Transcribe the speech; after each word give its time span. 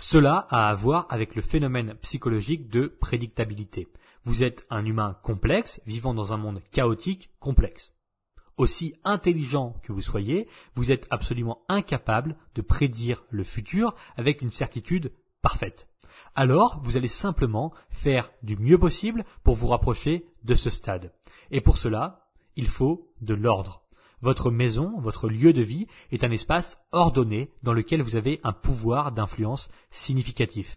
Cela 0.00 0.46
a 0.48 0.70
à 0.70 0.74
voir 0.74 1.06
avec 1.10 1.34
le 1.34 1.42
phénomène 1.42 1.94
psychologique 2.00 2.70
de 2.70 2.86
prédictabilité. 2.86 3.86
Vous 4.24 4.42
êtes 4.42 4.66
un 4.70 4.86
humain 4.86 5.18
complexe, 5.22 5.82
vivant 5.84 6.14
dans 6.14 6.32
un 6.32 6.38
monde 6.38 6.62
chaotique 6.72 7.30
complexe. 7.38 7.92
Aussi 8.56 8.94
intelligent 9.04 9.74
que 9.82 9.92
vous 9.92 10.00
soyez, 10.00 10.48
vous 10.74 10.90
êtes 10.90 11.06
absolument 11.10 11.66
incapable 11.68 12.38
de 12.54 12.62
prédire 12.62 13.24
le 13.28 13.44
futur 13.44 13.94
avec 14.16 14.40
une 14.40 14.50
certitude 14.50 15.12
parfaite. 15.42 15.90
Alors, 16.34 16.80
vous 16.82 16.96
allez 16.96 17.06
simplement 17.06 17.74
faire 17.90 18.32
du 18.42 18.56
mieux 18.56 18.78
possible 18.78 19.26
pour 19.44 19.54
vous 19.54 19.68
rapprocher 19.68 20.24
de 20.44 20.54
ce 20.54 20.70
stade. 20.70 21.12
Et 21.50 21.60
pour 21.60 21.76
cela, 21.76 22.30
il 22.56 22.68
faut 22.68 23.12
de 23.20 23.34
l'ordre. 23.34 23.84
Votre 24.22 24.50
maison, 24.50 24.92
votre 24.98 25.28
lieu 25.28 25.54
de 25.54 25.62
vie 25.62 25.86
est 26.12 26.24
un 26.24 26.30
espace 26.30 26.78
ordonné 26.92 27.52
dans 27.62 27.72
lequel 27.72 28.02
vous 28.02 28.16
avez 28.16 28.38
un 28.44 28.52
pouvoir 28.52 29.12
d'influence 29.12 29.70
significatif. 29.90 30.76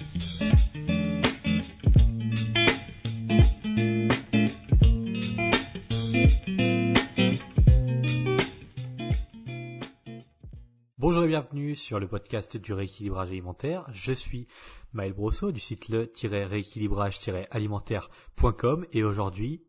Bonjour 11.01 11.23
et 11.23 11.27
bienvenue 11.27 11.75
sur 11.75 11.99
le 11.99 12.07
podcast 12.07 12.55
du 12.57 12.73
rééquilibrage 12.73 13.29
alimentaire. 13.29 13.87
Je 13.91 14.13
suis 14.13 14.45
Maël 14.93 15.13
Brosso 15.13 15.51
du 15.51 15.59
site 15.59 15.89
le-rééquilibrage-alimentaire.com 15.89 18.85
et 18.91 19.03
aujourd'hui, 19.03 19.63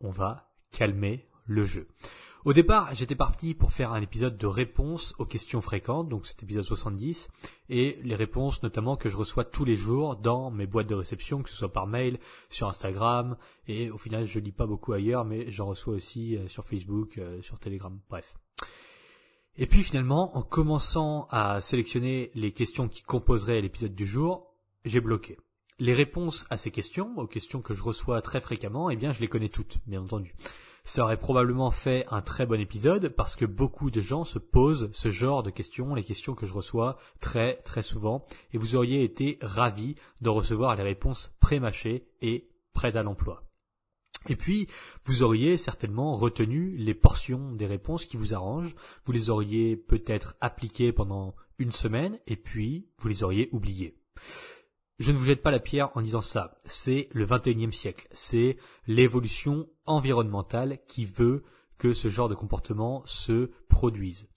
on 0.00 0.10
va 0.10 0.50
calmer 0.72 1.28
le 1.44 1.66
jeu. 1.66 1.86
Au 2.44 2.52
départ, 2.52 2.92
j'étais 2.96 3.14
parti 3.14 3.54
pour 3.54 3.70
faire 3.70 3.92
un 3.92 4.02
épisode 4.02 4.36
de 4.36 4.48
réponse 4.48 5.14
aux 5.20 5.24
questions 5.24 5.60
fréquentes, 5.60 6.08
donc 6.08 6.26
cet 6.26 6.42
épisode 6.42 6.64
70, 6.64 7.28
et 7.68 8.00
les 8.02 8.16
réponses 8.16 8.64
notamment 8.64 8.96
que 8.96 9.08
je 9.08 9.16
reçois 9.16 9.44
tous 9.44 9.64
les 9.64 9.76
jours 9.76 10.16
dans 10.16 10.50
mes 10.50 10.66
boîtes 10.66 10.88
de 10.88 10.96
réception, 10.96 11.44
que 11.44 11.50
ce 11.50 11.54
soit 11.54 11.72
par 11.72 11.86
mail, 11.86 12.18
sur 12.50 12.66
Instagram, 12.66 13.36
et 13.68 13.88
au 13.88 13.98
final 13.98 14.26
je 14.26 14.40
lis 14.40 14.50
pas 14.50 14.66
beaucoup 14.66 14.92
ailleurs, 14.92 15.24
mais 15.24 15.48
j'en 15.52 15.66
reçois 15.66 15.94
aussi 15.94 16.36
euh, 16.36 16.48
sur 16.48 16.64
Facebook, 16.64 17.18
euh, 17.18 17.40
sur 17.40 17.60
Telegram, 17.60 17.96
bref. 18.10 18.34
Et 19.56 19.66
puis 19.66 19.82
finalement, 19.82 20.36
en 20.36 20.42
commençant 20.42 21.26
à 21.30 21.60
sélectionner 21.60 22.30
les 22.34 22.52
questions 22.52 22.88
qui 22.88 23.02
composeraient 23.02 23.60
l'épisode 23.60 23.94
du 23.94 24.06
jour, 24.06 24.54
j'ai 24.84 25.00
bloqué. 25.00 25.36
Les 25.78 25.92
réponses 25.92 26.46
à 26.48 26.56
ces 26.56 26.70
questions, 26.70 27.12
aux 27.18 27.26
questions 27.26 27.60
que 27.60 27.74
je 27.74 27.82
reçois 27.82 28.22
très 28.22 28.40
fréquemment, 28.40 28.88
eh 28.88 28.96
bien 28.96 29.12
je 29.12 29.20
les 29.20 29.28
connais 29.28 29.48
toutes, 29.48 29.78
bien 29.86 30.00
entendu. 30.00 30.34
Ça 30.84 31.04
aurait 31.04 31.18
probablement 31.18 31.70
fait 31.70 32.06
un 32.10 32.22
très 32.22 32.46
bon 32.46 32.60
épisode 32.60 33.08
parce 33.10 33.36
que 33.36 33.44
beaucoup 33.44 33.90
de 33.90 34.00
gens 34.00 34.24
se 34.24 34.38
posent 34.38 34.90
ce 34.92 35.10
genre 35.10 35.42
de 35.42 35.50
questions, 35.50 35.94
les 35.94 36.02
questions 36.02 36.34
que 36.34 36.46
je 36.46 36.54
reçois 36.54 36.96
très 37.20 37.56
très 37.62 37.82
souvent, 37.82 38.24
et 38.52 38.58
vous 38.58 38.74
auriez 38.74 39.04
été 39.04 39.38
ravis 39.42 39.96
de 40.22 40.28
recevoir 40.28 40.74
les 40.76 40.82
réponses 40.82 41.34
pré-mâchées 41.40 42.08
et 42.20 42.48
prêtes 42.72 42.96
à 42.96 43.02
l'emploi. 43.02 43.44
Et 44.28 44.36
puis, 44.36 44.68
vous 45.04 45.22
auriez 45.22 45.56
certainement 45.56 46.14
retenu 46.14 46.76
les 46.76 46.94
portions 46.94 47.52
des 47.52 47.66
réponses 47.66 48.04
qui 48.04 48.16
vous 48.16 48.34
arrangent, 48.34 48.74
vous 49.04 49.12
les 49.12 49.30
auriez 49.30 49.76
peut-être 49.76 50.36
appliquées 50.40 50.92
pendant 50.92 51.34
une 51.58 51.72
semaine, 51.72 52.18
et 52.26 52.36
puis 52.36 52.88
vous 52.98 53.08
les 53.08 53.24
auriez 53.24 53.48
oubliées. 53.52 53.96
Je 54.98 55.10
ne 55.10 55.16
vous 55.16 55.24
jette 55.24 55.42
pas 55.42 55.50
la 55.50 55.58
pierre 55.58 55.90
en 55.96 56.02
disant 56.02 56.20
ça, 56.20 56.60
c'est 56.64 57.08
le 57.12 57.26
21e 57.26 57.72
siècle, 57.72 58.06
c'est 58.12 58.56
l'évolution 58.86 59.68
environnementale 59.86 60.78
qui 60.86 61.04
veut 61.04 61.42
que 61.78 61.92
ce 61.92 62.08
genre 62.08 62.28
de 62.28 62.36
comportement 62.36 63.02
se 63.06 63.50
produise. 63.68 64.28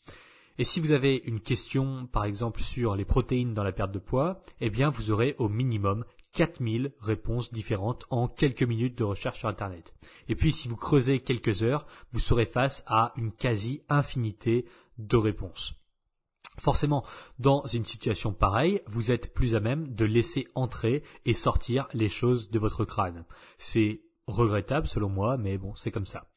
Et 0.58 0.64
si 0.64 0.80
vous 0.80 0.94
avez 0.94 1.22
une 1.26 1.42
question, 1.42 2.08
par 2.08 2.24
exemple, 2.24 2.62
sur 2.62 2.96
les 2.96 3.06
protéines 3.06 3.54
dans 3.54 3.64
la 3.64 3.74
perte 3.74 3.92
de 3.92 4.00
poids, 4.00 4.42
eh 4.62 4.70
bien, 4.70 4.90
vous 4.90 5.12
aurez 5.12 5.36
au 5.38 5.50
minimum 5.50 6.06
4000 6.36 6.92
réponses 7.00 7.52
différentes 7.52 8.06
en 8.10 8.28
quelques 8.28 8.64
minutes 8.64 8.98
de 8.98 9.06
recherche 9.06 9.40
sur 9.40 9.48
Internet. 9.48 9.94
Et 10.28 10.36
puis, 10.36 10.52
si 10.52 10.68
vous 10.68 10.76
creusez 10.76 11.22
quelques 11.22 11.64
heures, 11.64 11.88
vous 12.12 12.20
serez 12.20 12.46
face 12.46 12.84
à 12.88 13.14
une 13.16 13.32
quasi-infinité 13.32 14.66
de 14.98 15.18
réponses. 15.18 15.76
Forcément, 16.60 17.06
dans 17.40 17.66
une 17.66 17.86
situation 17.86 18.34
pareille, 18.34 18.82
vous 18.88 19.12
êtes 19.12 19.34
plus 19.34 19.56
à 19.56 19.60
même 19.60 19.94
de 19.94 20.06
laisser 20.06 20.48
entrer 20.56 21.04
et 21.26 21.34
sortir 21.34 21.88
les 21.94 22.10
choses 22.10 22.50
de 22.50 22.60
votre 22.60 22.86
crâne. 22.86 23.26
C'est 23.58 24.02
regrettable 24.28 24.88
selon 24.88 25.10
moi, 25.10 25.38
mais 25.38 25.58
bon, 25.58 25.74
c'est 25.76 25.92
comme 25.92 26.06
ça. 26.06 26.28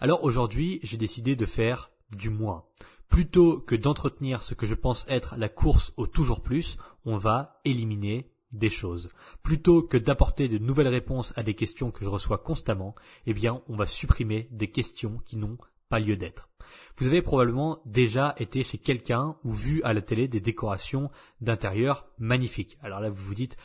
Alors 0.00 0.24
aujourd'hui, 0.24 0.80
j'ai 0.82 0.96
décidé 0.96 1.36
de 1.36 1.46
faire 1.46 1.90
du 2.16 2.30
moins. 2.30 2.64
Plutôt 3.08 3.60
que 3.60 3.74
d'entretenir 3.74 4.42
ce 4.44 4.54
que 4.54 4.66
je 4.66 4.74
pense 4.74 5.04
être 5.08 5.34
la 5.36 5.48
course 5.48 5.92
au 5.96 6.06
toujours 6.06 6.42
plus, 6.42 6.76
on 7.04 7.16
va 7.16 7.60
éliminer 7.64 8.29
des 8.52 8.70
choses. 8.70 9.08
Plutôt 9.42 9.82
que 9.82 9.96
d'apporter 9.96 10.48
de 10.48 10.58
nouvelles 10.58 10.88
réponses 10.88 11.32
à 11.36 11.42
des 11.42 11.54
questions 11.54 11.90
que 11.90 12.04
je 12.04 12.10
reçois 12.10 12.38
constamment, 12.38 12.94
eh 13.26 13.34
bien, 13.34 13.62
on 13.68 13.76
va 13.76 13.86
supprimer 13.86 14.48
des 14.50 14.70
questions 14.70 15.18
qui 15.24 15.36
n'ont 15.36 15.58
pas 15.88 16.00
lieu 16.00 16.16
d'être. 16.16 16.48
Vous 16.96 17.06
avez 17.06 17.22
probablement 17.22 17.80
déjà 17.84 18.34
été 18.38 18.62
chez 18.62 18.78
quelqu'un 18.78 19.36
ou 19.44 19.52
vu 19.52 19.82
à 19.82 19.92
la 19.92 20.02
télé 20.02 20.28
des 20.28 20.40
décorations 20.40 21.10
d'intérieur 21.40 22.06
magnifiques. 22.18 22.78
Alors 22.82 23.00
là, 23.00 23.10
vous 23.10 23.24
vous 23.24 23.34
dites, 23.34 23.56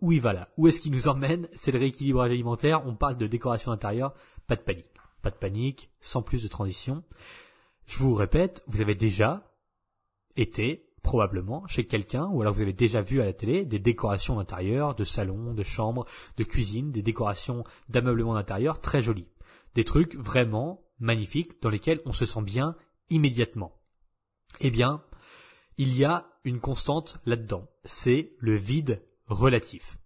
où 0.00 0.12
il 0.12 0.20
va 0.20 0.32
là? 0.32 0.48
Où 0.56 0.68
est-ce 0.68 0.80
qu'il 0.80 0.92
nous 0.92 1.08
emmène? 1.08 1.48
C'est 1.54 1.72
le 1.72 1.78
rééquilibrage 1.78 2.30
alimentaire, 2.30 2.86
on 2.86 2.94
parle 2.94 3.16
de 3.16 3.26
décoration 3.26 3.70
d'intérieur, 3.70 4.14
pas 4.46 4.56
de 4.56 4.62
panique. 4.62 4.90
Pas 5.22 5.30
de 5.30 5.36
panique, 5.36 5.90
sans 6.00 6.22
plus 6.22 6.42
de 6.42 6.48
transition. 6.48 7.02
Je 7.86 7.98
vous 7.98 8.14
répète, 8.14 8.62
vous 8.68 8.80
avez 8.80 8.94
déjà 8.94 9.52
été 10.36 10.85
probablement 11.06 11.64
chez 11.68 11.86
quelqu'un, 11.86 12.26
ou 12.32 12.42
alors 12.42 12.52
vous 12.52 12.62
avez 12.62 12.72
déjà 12.72 13.00
vu 13.00 13.20
à 13.22 13.24
la 13.24 13.32
télé 13.32 13.64
des 13.64 13.78
décorations 13.78 14.36
d'intérieur, 14.36 14.96
de 14.96 15.04
salon, 15.04 15.54
de 15.54 15.62
chambre, 15.62 16.04
de 16.36 16.42
cuisine, 16.42 16.90
des 16.90 17.00
décorations 17.00 17.62
d'ameublement 17.88 18.34
d'intérieur 18.34 18.80
très 18.80 19.02
jolies. 19.02 19.28
Des 19.76 19.84
trucs 19.84 20.16
vraiment 20.16 20.82
magnifiques 20.98 21.62
dans 21.62 21.70
lesquels 21.70 22.02
on 22.06 22.12
se 22.12 22.26
sent 22.26 22.42
bien 22.42 22.74
immédiatement. 23.08 23.78
Eh 24.58 24.70
bien, 24.70 25.00
il 25.78 25.96
y 25.96 26.04
a 26.04 26.26
une 26.44 26.58
constante 26.58 27.18
là-dedans, 27.24 27.68
c'est 27.84 28.32
le 28.40 28.54
vide 28.54 29.00
relatif. 29.28 29.98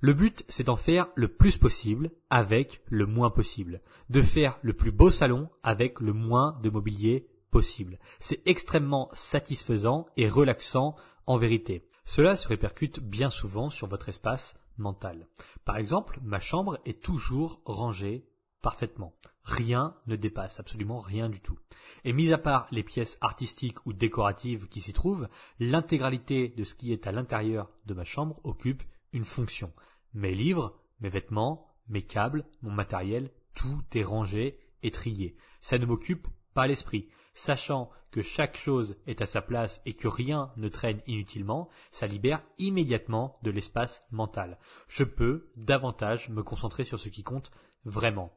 Le 0.00 0.14
but, 0.14 0.44
c'est 0.48 0.64
d'en 0.64 0.76
faire 0.76 1.08
le 1.16 1.28
plus 1.28 1.58
possible 1.58 2.12
avec 2.30 2.82
le 2.86 3.04
moins 3.04 3.30
possible, 3.30 3.82
de 4.08 4.22
faire 4.22 4.58
le 4.62 4.72
plus 4.72 4.92
beau 4.92 5.10
salon 5.10 5.50
avec 5.62 6.00
le 6.00 6.14
moins 6.14 6.58
de 6.62 6.70
mobilier 6.70 7.28
possible. 7.50 7.98
C'est 8.20 8.46
extrêmement 8.46 9.08
satisfaisant 9.12 10.06
et 10.16 10.28
relaxant 10.28 10.96
en 11.26 11.36
vérité. 11.36 11.88
Cela 12.04 12.36
se 12.36 12.48
répercute 12.48 13.00
bien 13.00 13.30
souvent 13.30 13.70
sur 13.70 13.88
votre 13.88 14.08
espace 14.08 14.56
mental. 14.78 15.26
Par 15.64 15.76
exemple, 15.76 16.20
ma 16.22 16.40
chambre 16.40 16.78
est 16.84 17.02
toujours 17.02 17.60
rangée 17.64 18.28
parfaitement. 18.62 19.14
Rien 19.44 19.96
ne 20.06 20.16
dépasse, 20.16 20.58
absolument 20.58 20.98
rien 20.98 21.28
du 21.28 21.40
tout. 21.40 21.58
Et 22.04 22.12
mis 22.12 22.32
à 22.32 22.38
part 22.38 22.66
les 22.72 22.82
pièces 22.82 23.16
artistiques 23.20 23.84
ou 23.86 23.92
décoratives 23.92 24.68
qui 24.68 24.80
s'y 24.80 24.92
trouvent, 24.92 25.28
l'intégralité 25.60 26.48
de 26.48 26.64
ce 26.64 26.74
qui 26.74 26.92
est 26.92 27.06
à 27.06 27.12
l'intérieur 27.12 27.70
de 27.86 27.94
ma 27.94 28.04
chambre 28.04 28.40
occupe 28.42 28.82
une 29.12 29.24
fonction. 29.24 29.72
Mes 30.14 30.34
livres, 30.34 30.76
mes 31.00 31.08
vêtements, 31.08 31.68
mes 31.88 32.02
câbles, 32.02 32.44
mon 32.62 32.72
matériel, 32.72 33.30
tout 33.54 33.82
est 33.94 34.02
rangé 34.02 34.58
et 34.82 34.90
trié. 34.90 35.36
Ça 35.60 35.78
ne 35.78 35.86
m'occupe 35.86 36.26
pas 36.54 36.66
l'esprit. 36.66 37.08
Sachant 37.38 37.90
que 38.10 38.22
chaque 38.22 38.56
chose 38.56 38.96
est 39.06 39.20
à 39.20 39.26
sa 39.26 39.42
place 39.42 39.82
et 39.84 39.92
que 39.92 40.08
rien 40.08 40.52
ne 40.56 40.70
traîne 40.70 41.02
inutilement, 41.06 41.68
ça 41.92 42.06
libère 42.06 42.42
immédiatement 42.56 43.38
de 43.42 43.50
l'espace 43.50 44.02
mental. 44.10 44.58
Je 44.88 45.04
peux 45.04 45.52
davantage 45.54 46.30
me 46.30 46.42
concentrer 46.42 46.84
sur 46.84 46.98
ce 46.98 47.10
qui 47.10 47.22
compte 47.22 47.50
vraiment. 47.84 48.32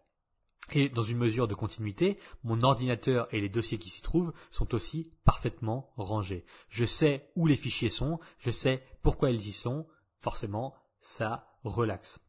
Et 0.73 0.89
dans 0.89 1.01
une 1.01 1.17
mesure 1.17 1.47
de 1.47 1.55
continuité, 1.55 2.19
mon 2.43 2.61
ordinateur 2.61 3.33
et 3.33 3.39
les 3.39 3.47
dossiers 3.47 3.79
qui 3.79 3.89
s'y 3.89 4.01
trouvent 4.01 4.33
sont 4.51 4.75
aussi 4.75 5.13
parfaitement 5.23 5.93
rangés. 5.95 6.45
Je 6.67 6.83
sais 6.83 7.31
où 7.37 7.47
les 7.47 7.55
fichiers 7.55 7.89
sont, 7.89 8.19
je 8.39 8.51
sais 8.51 8.83
pourquoi 9.01 9.31
ils 9.31 9.47
y 9.47 9.53
sont, 9.53 9.87
forcément, 10.19 10.75
ça 10.99 11.47
relaxe. 11.63 12.19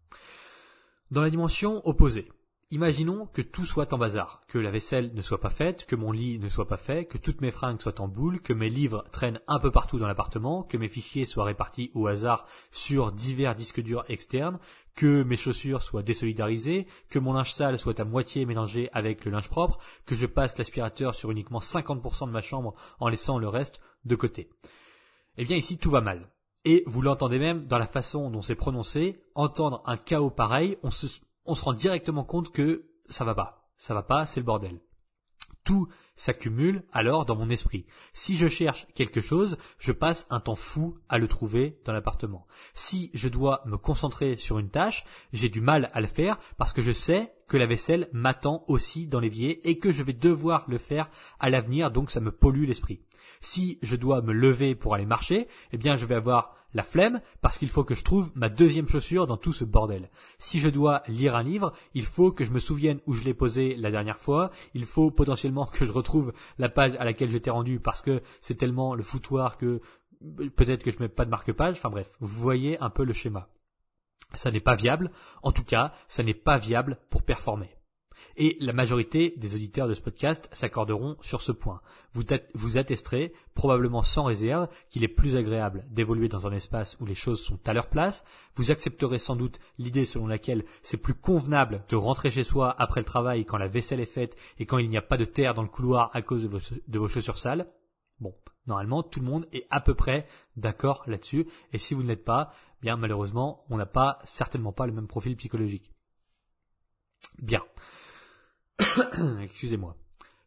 Dans 1.11 1.21
la 1.21 1.31
dimension 1.31 1.85
opposée, 1.85 2.31
Imaginons 2.73 3.27
que 3.27 3.43
tout 3.43 3.65
soit 3.65 3.93
en 3.93 3.99
bazar, 3.99 4.45
que 4.47 4.57
la 4.57 4.71
vaisselle 4.71 5.11
ne 5.13 5.23
soit 5.23 5.41
pas 5.41 5.51
faite, 5.51 5.87
que 5.87 5.97
mon 5.97 6.13
lit 6.13 6.39
ne 6.39 6.49
soit 6.49 6.69
pas 6.69 6.77
fait, 6.77 7.05
que 7.05 7.19
toutes 7.19 7.41
mes 7.41 7.51
fringues 7.51 7.81
soient 7.81 8.01
en 8.01 8.07
boule, 8.07 8.41
que 8.41 8.53
mes 8.53 8.69
livres 8.69 9.05
traînent 9.11 9.41
un 9.49 9.59
peu 9.59 9.73
partout 9.73 9.99
dans 9.99 10.07
l'appartement, 10.07 10.63
que 10.63 10.77
mes 10.77 10.89
fichiers 10.89 11.27
soient 11.27 11.47
répartis 11.47 11.91
au 11.95 12.07
hasard 12.07 12.47
sur 12.71 13.11
divers 13.11 13.57
disques 13.57 13.81
durs 13.81 14.05
externes, 14.09 14.61
que 14.95 15.25
mes 15.25 15.37
chaussures 15.37 15.83
soient 15.83 16.05
désolidarisées, 16.05 16.87
que 17.09 17.19
mon 17.19 17.33
linge 17.33 17.53
sale 17.53 17.77
soit 17.77 17.99
à 17.99 18.05
moitié 18.05 18.47
mélangé 18.47 18.89
avec 18.93 19.25
le 19.25 19.33
linge 19.33 19.49
propre, 19.49 19.79
que 20.07 20.15
je 20.15 20.27
passe 20.27 20.57
l'aspirateur 20.57 21.17
sur 21.17 21.33
uniquement 21.33 21.59
50% 21.59 22.29
de 22.29 22.33
ma 22.33 22.41
chambre 22.41 22.77
en 23.01 23.09
laissant 23.09 23.41
le 23.41 23.49
reste 23.49 23.81
de 24.05 24.15
côté. 24.15 24.49
Eh 25.39 25.45
bien 25.45 25.57
ici 25.57 25.77
tout 25.77 25.91
va 25.91 26.03
mal. 26.03 26.31
Et 26.65 26.85
vous 26.87 27.03
l'entendez 27.03 27.41
même 27.41 27.67
dans 27.67 27.79
la 27.79 27.89
façon 27.89 28.31
dont 28.31 28.43
c'est 28.43 28.55
prononcé, 28.55 29.25
entendre 29.35 29.83
un 29.87 29.97
chaos 29.97 30.31
pareil, 30.31 30.77
on 30.85 30.91
se, 30.91 31.09
on 31.45 31.55
se 31.55 31.65
rend 31.65 31.73
directement 31.73 32.25
compte 32.25 32.53
que 32.53 32.91
ça 33.07 33.25
va 33.25 33.35
pas. 33.35 33.71
Ça 33.77 33.95
va 33.95 34.03
pas, 34.03 34.27
c'est 34.27 34.41
le 34.41 34.47
bordel. 34.47 34.81
Tout 35.65 35.89
s'accumule 36.17 36.85
alors 36.93 37.27
dans 37.27 37.37
mon 37.37 37.51
esprit. 37.51 37.87
Si 38.13 38.37
je 38.37 38.49
cherche 38.49 38.87
quelque 38.95 39.21
chose, 39.21 39.57
je 39.79 39.93
passe 39.93 40.27
un 40.31 40.41
temps 40.41 40.55
fou 40.55 40.99
à 41.09 41.19
le 41.19 41.29
trouver 41.29 41.81
dans 41.85 41.93
l'appartement. 41.93 42.47
Si 42.75 43.11
je 43.15 43.29
dois 43.29 43.63
me 43.67 43.77
concentrer 43.77 44.37
sur 44.37 44.59
une 44.59 44.71
tâche, 44.71 45.05
j'ai 45.33 45.49
du 45.49 45.61
mal 45.61 45.91
à 45.93 46.01
le 46.01 46.07
faire 46.07 46.39
parce 46.57 46.73
que 46.73 46.83
je 46.83 46.93
sais 46.93 47.33
que 47.49 47.57
la 47.57 47.67
vaisselle 47.67 48.09
m'attend 48.13 48.65
aussi 48.69 49.07
dans 49.07 49.21
l'évier 49.21 49.69
et 49.69 49.79
que 49.79 49.93
je 49.93 50.03
vais 50.03 50.13
devoir 50.13 50.65
le 50.69 50.79
faire 50.79 51.11
à 51.39 51.51
l'avenir, 51.51 51.91
donc 51.91 52.11
ça 52.11 52.21
me 52.21 52.33
pollue 52.33 52.67
l'esprit. 52.67 53.01
Si 53.41 53.79
je 53.83 53.97
dois 53.97 54.23
me 54.23 54.33
lever 54.33 54.75
pour 54.75 54.95
aller 54.95 55.07
marcher, 55.07 55.49
eh 55.73 55.79
bien 55.79 55.97
je 55.97 56.05
vais 56.05 56.15
avoir 56.15 56.55
la 56.75 56.83
flemme 56.83 57.21
parce 57.41 57.59
qu'il 57.59 57.69
faut 57.69 57.85
que 57.85 57.95
je 57.95 58.05
trouve 58.05 58.33
ma 58.35 58.49
deuxième 58.49 58.89
chaussure 58.89 59.27
dans 59.27 59.37
tout 59.37 59.53
ce 59.53 59.65
bordel. 59.65 60.11
Si 60.39 60.61
je 60.61 60.69
dois 60.69 61.03
lire 61.09 61.37
un 61.37 61.43
livre, 61.43 61.73
il 61.95 62.05
faut 62.05 62.33
que 62.33 62.45
je 62.45 62.51
me 62.51 62.59
souvienne 62.59 63.01
où 63.07 63.13
je 63.13 63.23
l'ai 63.23 63.35
posé 63.35 63.75
la 63.77 63.91
dernière 63.91 64.19
fois, 64.19 64.51
il 64.75 64.85
faut 64.85 65.11
potentiellement 65.11 65.67
que 65.67 65.85
je 65.85 65.93
retrouve 65.93 66.33
la 66.59 66.69
page 66.69 66.95
à 66.99 67.05
laquelle 67.05 67.31
j'étais 67.31 67.51
rendu 67.51 67.81
parce 67.81 68.03
que 68.03 68.23
c'est 68.43 68.57
tellement 68.57 68.95
le 68.95 69.03
foutoir 69.03 69.57
que 69.57 69.81
peut-être 70.57 70.83
que 70.83 70.91
je 70.91 70.99
mets 70.99 71.09
pas 71.09 71.25
de 71.25 71.31
marque-page, 71.31 71.77
enfin 71.77 71.91
bref, 71.91 72.13
vous 72.21 72.41
voyez 72.41 72.79
un 72.81 72.91
peu 72.91 73.05
le 73.05 73.13
schéma. 73.13 73.49
Ça 74.35 74.51
n'est 74.51 74.61
pas 74.61 74.75
viable, 74.77 75.11
en 75.43 75.51
tout 75.51 75.65
cas, 75.65 75.93
ça 76.09 76.23
n'est 76.23 76.35
pas 76.35 76.59
viable 76.59 76.99
pour 77.09 77.23
performer. 77.23 77.75
Et 78.37 78.57
la 78.61 78.73
majorité 78.73 79.35
des 79.37 79.55
auditeurs 79.55 79.89
de 79.89 79.95
ce 79.95 80.01
podcast 80.01 80.49
s'accorderont 80.53 81.17
sur 81.21 81.41
ce 81.41 81.53
point. 81.53 81.81
Vous, 82.13 82.25
vous 82.55 82.79
attesterez, 82.79 83.33
probablement 83.55 84.03
sans 84.03 84.25
réserve, 84.25 84.69
qu'il 84.91 85.05
est 85.05 85.09
plus 85.09 85.37
agréable 85.37 85.85
d'évoluer 85.91 86.29
dans 86.29 86.47
un 86.47 86.53
espace 86.53 86.97
où 87.01 87.07
les 87.07 87.15
choses 87.15 87.43
sont 87.43 87.59
à 87.67 87.73
leur 87.73 87.89
place. 87.89 88.25
Vous 88.57 88.71
accepterez 88.71 89.19
sans 89.19 89.37
doute 89.37 89.61
l'idée 89.79 90.05
selon 90.05 90.27
laquelle 90.27 90.65
c'est 90.83 90.97
plus 90.97 91.15
convenable 91.15 91.85
de 91.89 91.97
rentrer 91.97 92.31
chez 92.31 92.45
soi 92.45 92.75
après 92.79 93.01
le 93.01 93.07
travail 93.07 93.45
quand 93.45 93.59
la 93.59 93.69
vaisselle 93.69 94.01
est 94.01 94.07
faite 94.07 94.37
et 94.59 94.67
quand 94.67 94.79
il 94.79 94.89
n'y 94.89 94.97
a 94.97 95.03
pas 95.03 95.17
de 95.17 95.25
terre 95.25 95.55
dans 95.55 95.63
le 95.63 95.69
couloir 95.69 96.11
à 96.15 96.23
cause 96.23 96.43
de 96.43 96.49
vos, 96.49 96.59
de 96.87 96.99
vos 96.99 97.09
chaussures 97.09 97.39
sales. 97.39 97.67
Bon, 98.21 98.35
normalement, 98.67 99.03
tout 99.03 99.21
le 99.21 99.27
monde 99.27 99.47
est 99.53 99.67
à 99.71 99.81
peu 99.81 99.95
près 99.95 100.27
d'accord 100.57 101.03
là-dessus. 101.07 101.47
Et 101.73 101.79
si 101.79 101.95
vous 101.95 102.03
ne 102.03 102.09
l'êtes 102.09 102.25
pas, 102.25 102.53
bien 102.83 102.97
malheureusement, 102.97 103.65
on 103.71 103.77
n'a 103.77 103.87
pas, 103.87 104.19
certainement 104.25 104.73
pas 104.73 104.87
le 104.87 104.93
même 104.93 105.07
profil 105.09 105.37
psychologique. 105.37 105.93
Bien. 107.39 107.63
Excusez-moi. 109.43 109.97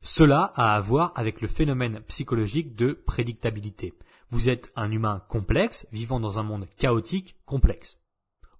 Cela 0.02 0.52
a 0.56 0.76
à 0.76 0.80
voir 0.80 1.14
avec 1.16 1.42
le 1.42 1.48
phénomène 1.48 2.02
psychologique 2.08 2.76
de 2.76 2.94
prédictabilité. 2.94 3.94
Vous 4.30 4.50
êtes 4.50 4.72
un 4.76 4.92
humain 4.92 5.24
complexe, 5.30 5.88
vivant 5.92 6.20
dans 6.20 6.40
un 6.40 6.44
monde 6.44 6.68
chaotique 6.78 7.36
complexe. 7.46 8.00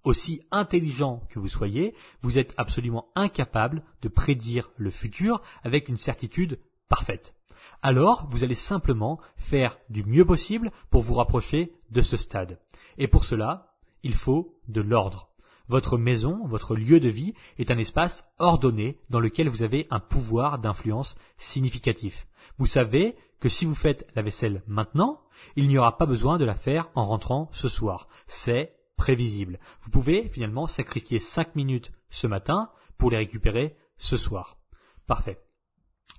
Aussi 0.04 0.42
intelligent 0.50 1.22
que 1.28 1.38
vous 1.38 1.48
soyez, 1.48 1.94
vous 2.22 2.38
êtes 2.38 2.54
absolument 2.56 3.08
incapable 3.14 3.82
de 4.02 4.08
prédire 4.08 4.70
le 4.76 4.90
futur 4.90 5.42
avec 5.62 5.88
une 5.88 5.96
certitude 5.96 6.58
parfaite. 6.88 7.34
Alors, 7.82 8.26
vous 8.30 8.44
allez 8.44 8.54
simplement 8.54 9.20
faire 9.36 9.78
du 9.88 10.04
mieux 10.04 10.24
possible 10.24 10.70
pour 10.90 11.02
vous 11.02 11.14
rapprocher 11.14 11.72
de 11.90 12.00
ce 12.00 12.16
stade. 12.16 12.58
Et 12.98 13.08
pour 13.08 13.24
cela, 13.24 13.74
il 14.02 14.14
faut 14.14 14.58
de 14.68 14.80
l'ordre. 14.80 15.33
Votre 15.68 15.96
maison, 15.96 16.46
votre 16.46 16.76
lieu 16.76 17.00
de 17.00 17.08
vie 17.08 17.34
est 17.58 17.70
un 17.70 17.78
espace 17.78 18.24
ordonné 18.38 19.00
dans 19.08 19.20
lequel 19.20 19.48
vous 19.48 19.62
avez 19.62 19.86
un 19.90 20.00
pouvoir 20.00 20.58
d'influence 20.58 21.16
significatif. 21.38 22.26
Vous 22.58 22.66
savez 22.66 23.16
que 23.40 23.48
si 23.48 23.64
vous 23.64 23.74
faites 23.74 24.06
la 24.14 24.22
vaisselle 24.22 24.62
maintenant, 24.66 25.22
il 25.56 25.68
n'y 25.68 25.78
aura 25.78 25.96
pas 25.96 26.06
besoin 26.06 26.36
de 26.36 26.44
la 26.44 26.54
faire 26.54 26.90
en 26.94 27.04
rentrant 27.04 27.48
ce 27.52 27.68
soir. 27.68 28.08
C'est 28.26 28.76
prévisible. 28.96 29.58
Vous 29.80 29.90
pouvez 29.90 30.28
finalement 30.28 30.66
sacrifier 30.66 31.18
5 31.18 31.56
minutes 31.56 31.92
ce 32.10 32.26
matin 32.26 32.70
pour 32.98 33.10
les 33.10 33.16
récupérer 33.16 33.76
ce 33.96 34.16
soir. 34.16 34.58
Parfait. 35.06 35.40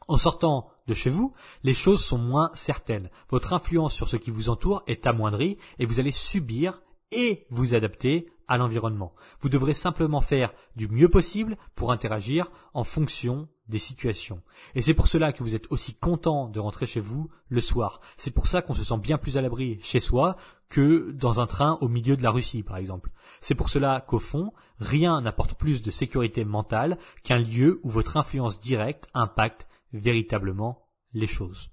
En 0.07 0.17
sortant 0.17 0.69
de 0.87 0.93
chez 0.93 1.09
vous, 1.09 1.33
les 1.63 1.73
choses 1.73 2.03
sont 2.03 2.17
moins 2.17 2.51
certaines. 2.53 3.09
Votre 3.29 3.53
influence 3.53 3.93
sur 3.93 4.07
ce 4.07 4.17
qui 4.17 4.29
vous 4.29 4.49
entoure 4.49 4.83
est 4.87 5.07
amoindrie 5.07 5.57
et 5.79 5.85
vous 5.85 5.99
allez 5.99 6.11
subir 6.11 6.81
et 7.15 7.47
vous 7.49 7.73
adapter 7.73 8.27
à 8.47 8.57
l'environnement. 8.57 9.13
Vous 9.41 9.49
devrez 9.49 9.73
simplement 9.73 10.21
faire 10.21 10.53
du 10.75 10.87
mieux 10.87 11.09
possible 11.09 11.57
pour 11.75 11.91
interagir 11.91 12.51
en 12.73 12.83
fonction 12.83 13.47
des 13.67 13.79
situations. 13.79 14.43
Et 14.75 14.81
c'est 14.81 14.93
pour 14.93 15.07
cela 15.07 15.31
que 15.31 15.41
vous 15.41 15.55
êtes 15.55 15.71
aussi 15.71 15.95
content 15.95 16.49
de 16.49 16.59
rentrer 16.59 16.85
chez 16.85 16.99
vous 16.99 17.29
le 17.49 17.61
soir. 17.61 17.99
C'est 18.17 18.31
pour 18.31 18.45
ça 18.45 18.61
qu'on 18.61 18.75
se 18.75 18.83
sent 18.83 18.97
bien 18.99 19.17
plus 19.17 19.37
à 19.37 19.41
l'abri 19.41 19.79
chez 19.81 19.99
soi 19.99 20.35
que 20.69 21.11
dans 21.11 21.39
un 21.39 21.47
train 21.47 21.77
au 21.81 21.87
milieu 21.87 22.15
de 22.15 22.23
la 22.23 22.31
Russie, 22.31 22.61
par 22.61 22.77
exemple. 22.77 23.11
C'est 23.41 23.55
pour 23.55 23.69
cela 23.69 24.01
qu'au 24.01 24.19
fond, 24.19 24.53
rien 24.79 25.21
n'apporte 25.21 25.55
plus 25.55 25.81
de 25.81 25.89
sécurité 25.89 26.45
mentale 26.45 26.97
qu'un 27.23 27.39
lieu 27.39 27.79
où 27.83 27.89
votre 27.89 28.17
influence 28.17 28.59
directe 28.59 29.07
impacte 29.13 29.67
véritablement 29.93 30.87
les 31.13 31.27
choses. 31.27 31.71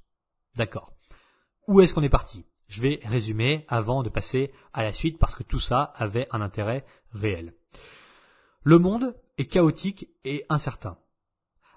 D'accord. 0.57 0.93
Où 1.69 1.81
est-ce 1.81 1.93
qu'on 1.93 2.03
est 2.03 2.09
parti? 2.09 2.45
Je 2.73 2.81
vais 2.81 3.01
résumer 3.05 3.67
avant 3.69 4.03
de 4.03 4.09
passer 4.09 4.51
à 4.73 4.83
la 4.83 4.95
suite 4.95 5.19
parce 5.19 5.37
que 5.37 5.43
tout 5.43 5.59
ça 5.59 5.93
avait 5.95 6.27
un 6.31 6.41
intérêt 6.41 6.87
réel. 7.13 7.53
Le 8.63 8.79
monde 8.79 9.15
est 9.37 9.45
chaotique 9.45 10.09
et 10.25 10.47
incertain. 10.49 10.97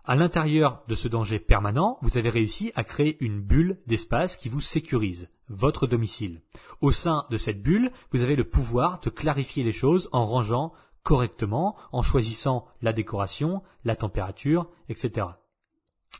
À 0.05 0.15
l'intérieur 0.15 0.83
de 0.87 0.95
ce 0.95 1.09
danger 1.09 1.39
permanent, 1.39 1.97
vous 2.01 2.17
avez 2.17 2.29
réussi 2.29 2.71
à 2.75 2.85
créer 2.85 3.17
une 3.21 3.41
bulle 3.41 3.81
d'espace 3.87 4.37
qui 4.37 4.47
vous 4.47 4.61
sécurise, 4.61 5.29
votre 5.49 5.85
domicile. 5.85 6.41
Au 6.79 6.91
sein 6.93 7.25
de 7.29 7.35
cette 7.35 7.61
bulle, 7.61 7.91
vous 8.11 8.21
avez 8.21 8.37
le 8.37 8.47
pouvoir 8.47 9.01
de 9.01 9.09
clarifier 9.09 9.63
les 9.63 9.73
choses 9.73 10.07
en 10.13 10.23
rangeant 10.23 10.71
correctement, 11.03 11.75
en 11.91 12.03
choisissant 12.03 12.67
la 12.81 12.93
décoration, 12.93 13.63
la 13.83 13.97
température, 13.97 14.69
etc. 14.87 15.27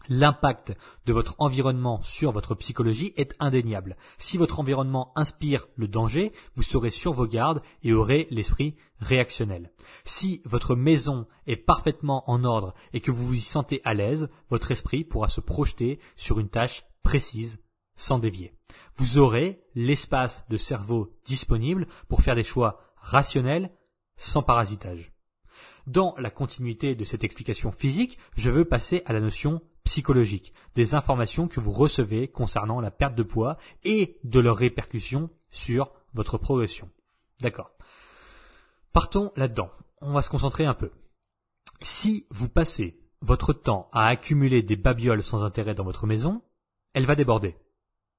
L'impact 0.09 0.73
de 1.05 1.13
votre 1.13 1.35
environnement 1.39 2.01
sur 2.01 2.31
votre 2.31 2.55
psychologie 2.55 3.13
est 3.17 3.33
indéniable. 3.39 3.97
Si 4.17 4.37
votre 4.37 4.59
environnement 4.59 5.11
inspire 5.15 5.67
le 5.75 5.87
danger, 5.87 6.31
vous 6.55 6.63
serez 6.63 6.91
sur 6.91 7.13
vos 7.13 7.27
gardes 7.27 7.61
et 7.83 7.93
aurez 7.93 8.27
l'esprit 8.29 8.75
réactionnel. 8.99 9.71
Si 10.03 10.41
votre 10.45 10.75
maison 10.75 11.27
est 11.47 11.55
parfaitement 11.55 12.29
en 12.29 12.43
ordre 12.43 12.73
et 12.93 13.01
que 13.01 13.11
vous 13.11 13.25
vous 13.25 13.35
y 13.35 13.39
sentez 13.39 13.81
à 13.83 13.93
l'aise, 13.93 14.29
votre 14.49 14.71
esprit 14.71 15.03
pourra 15.03 15.27
se 15.27 15.41
projeter 15.41 15.99
sur 16.15 16.39
une 16.39 16.49
tâche 16.49 16.85
précise 17.03 17.61
sans 17.97 18.19
dévier. 18.19 18.53
Vous 18.97 19.17
aurez 19.17 19.61
l'espace 19.73 20.45
de 20.49 20.57
cerveau 20.57 21.13
disponible 21.25 21.87
pour 22.07 22.21
faire 22.21 22.35
des 22.35 22.43
choix 22.43 22.79
rationnels 22.97 23.71
sans 24.17 24.43
parasitage. 24.43 25.11
Dans 25.87 26.15
la 26.17 26.31
continuité 26.31 26.95
de 26.95 27.03
cette 27.03 27.23
explication 27.23 27.71
physique, 27.71 28.17
je 28.35 28.49
veux 28.49 28.65
passer 28.65 29.03
à 29.05 29.13
la 29.13 29.19
notion 29.19 29.61
psychologique, 29.85 30.53
des 30.75 30.95
informations 30.95 31.47
que 31.47 31.61
vous 31.61 31.71
recevez 31.71 32.27
concernant 32.27 32.81
la 32.81 32.91
perte 32.91 33.15
de 33.15 33.23
poids 33.23 33.57
et 33.83 34.19
de 34.25 34.39
leurs 34.41 34.57
répercussions 34.57 35.29
sur 35.51 35.93
votre 36.13 36.37
progression. 36.37 36.89
D'accord. 37.39 37.71
Partons 38.91 39.31
là-dedans. 39.35 39.69
On 40.01 40.13
va 40.13 40.21
se 40.21 40.29
concentrer 40.29 40.65
un 40.65 40.73
peu. 40.73 40.91
Si 41.81 42.27
vous 42.31 42.49
passez 42.49 42.99
votre 43.21 43.53
temps 43.53 43.89
à 43.91 44.07
accumuler 44.07 44.61
des 44.61 44.75
babioles 44.75 45.23
sans 45.23 45.43
intérêt 45.43 45.75
dans 45.75 45.83
votre 45.83 46.07
maison, 46.07 46.41
elle 46.93 47.05
va 47.05 47.15
déborder. 47.15 47.55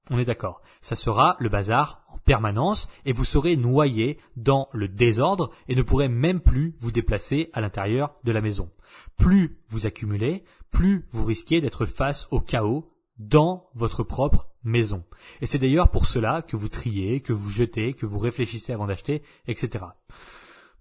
On 0.09 0.19
est 0.19 0.25
d'accord. 0.25 0.61
Ça 0.81 0.95
sera 0.95 1.35
le 1.39 1.49
bazar 1.49 2.05
en 2.09 2.17
permanence 2.19 2.89
et 3.05 3.11
vous 3.11 3.25
serez 3.25 3.57
noyé 3.57 4.19
dans 4.35 4.69
le 4.71 4.87
désordre 4.87 5.51
et 5.67 5.75
ne 5.75 5.81
pourrez 5.81 6.07
même 6.07 6.39
plus 6.39 6.75
vous 6.79 6.91
déplacer 6.91 7.49
à 7.53 7.61
l'intérieur 7.61 8.15
de 8.23 8.31
la 8.31 8.41
maison. 8.41 8.71
Plus 9.17 9.59
vous 9.69 9.85
accumulez, 9.85 10.43
plus 10.71 11.07
vous 11.11 11.25
risquez 11.25 11.61
d'être 11.61 11.85
face 11.85 12.27
au 12.31 12.39
chaos 12.39 12.91
dans 13.17 13.69
votre 13.73 14.03
propre 14.03 14.49
maison. 14.63 15.03
Et 15.41 15.47
c'est 15.47 15.59
d'ailleurs 15.59 15.89
pour 15.89 16.05
cela 16.05 16.41
que 16.41 16.55
vous 16.55 16.69
triez, 16.69 17.21
que 17.21 17.33
vous 17.33 17.49
jetez, 17.49 17.93
que 17.93 18.05
vous 18.05 18.19
réfléchissez 18.19 18.73
avant 18.73 18.87
d'acheter, 18.87 19.23
etc. 19.47 19.85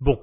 Bon. 0.01 0.21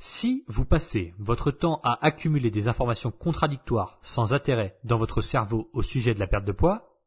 Si 0.00 0.44
vous 0.46 0.64
passez 0.64 1.12
votre 1.18 1.50
temps 1.50 1.80
à 1.82 2.06
accumuler 2.06 2.52
des 2.52 2.68
informations 2.68 3.10
contradictoires 3.10 3.98
sans 4.00 4.32
intérêt 4.32 4.78
dans 4.84 4.96
votre 4.96 5.22
cerveau 5.22 5.68
au 5.72 5.82
sujet 5.82 6.14
de 6.14 6.20
la 6.20 6.28
perte 6.28 6.44
de 6.44 6.52
poids, 6.52 6.97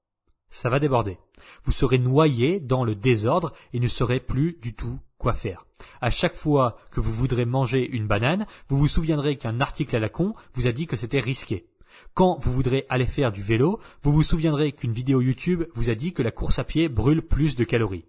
ça 0.52 0.70
va 0.70 0.80
déborder. 0.80 1.18
Vous 1.64 1.72
serez 1.72 1.98
noyé 1.98 2.60
dans 2.60 2.84
le 2.84 2.94
désordre 2.94 3.54
et 3.74 3.80
ne 3.80 3.88
saurez 3.88 4.20
plus 4.20 4.58
du 4.62 4.76
tout 4.76 5.00
quoi 5.18 5.34
faire. 5.34 5.66
À 6.02 6.10
chaque 6.10 6.36
fois 6.36 6.78
que 6.92 7.00
vous 7.00 7.12
voudrez 7.12 7.46
manger 7.46 7.88
une 7.90 8.08
banane, 8.08 8.46
vous 8.68 8.78
vous 8.78 8.88
souviendrez 8.88 9.38
qu'un 9.38 9.62
article 9.62 9.96
à 9.96 10.00
la 10.00 10.10
con 10.10 10.34
vous 10.54 10.68
a 10.68 10.72
dit 10.72 10.88
que 10.88 10.98
c'était 10.98 11.20
risqué. 11.20 11.68
Quand 12.14 12.38
vous 12.42 12.52
voudrez 12.52 12.86
aller 12.90 13.06
faire 13.06 13.32
du 13.32 13.42
vélo, 13.42 13.80
vous 14.04 14.12
vous 14.12 14.24
souviendrez 14.24 14.72
qu'une 14.72 14.94
vidéo 14.94 15.22
YouTube 15.22 15.64
vous 15.74 15.90
a 15.90 15.96
dit 15.96 16.14
que 16.14 16.24
la 16.24 16.32
course 16.32 16.60
à 16.60 16.64
pied 16.64 16.90
brûle 16.90 17.22
plus 17.22 17.56
de 17.56 17.64
calories. 17.64 18.06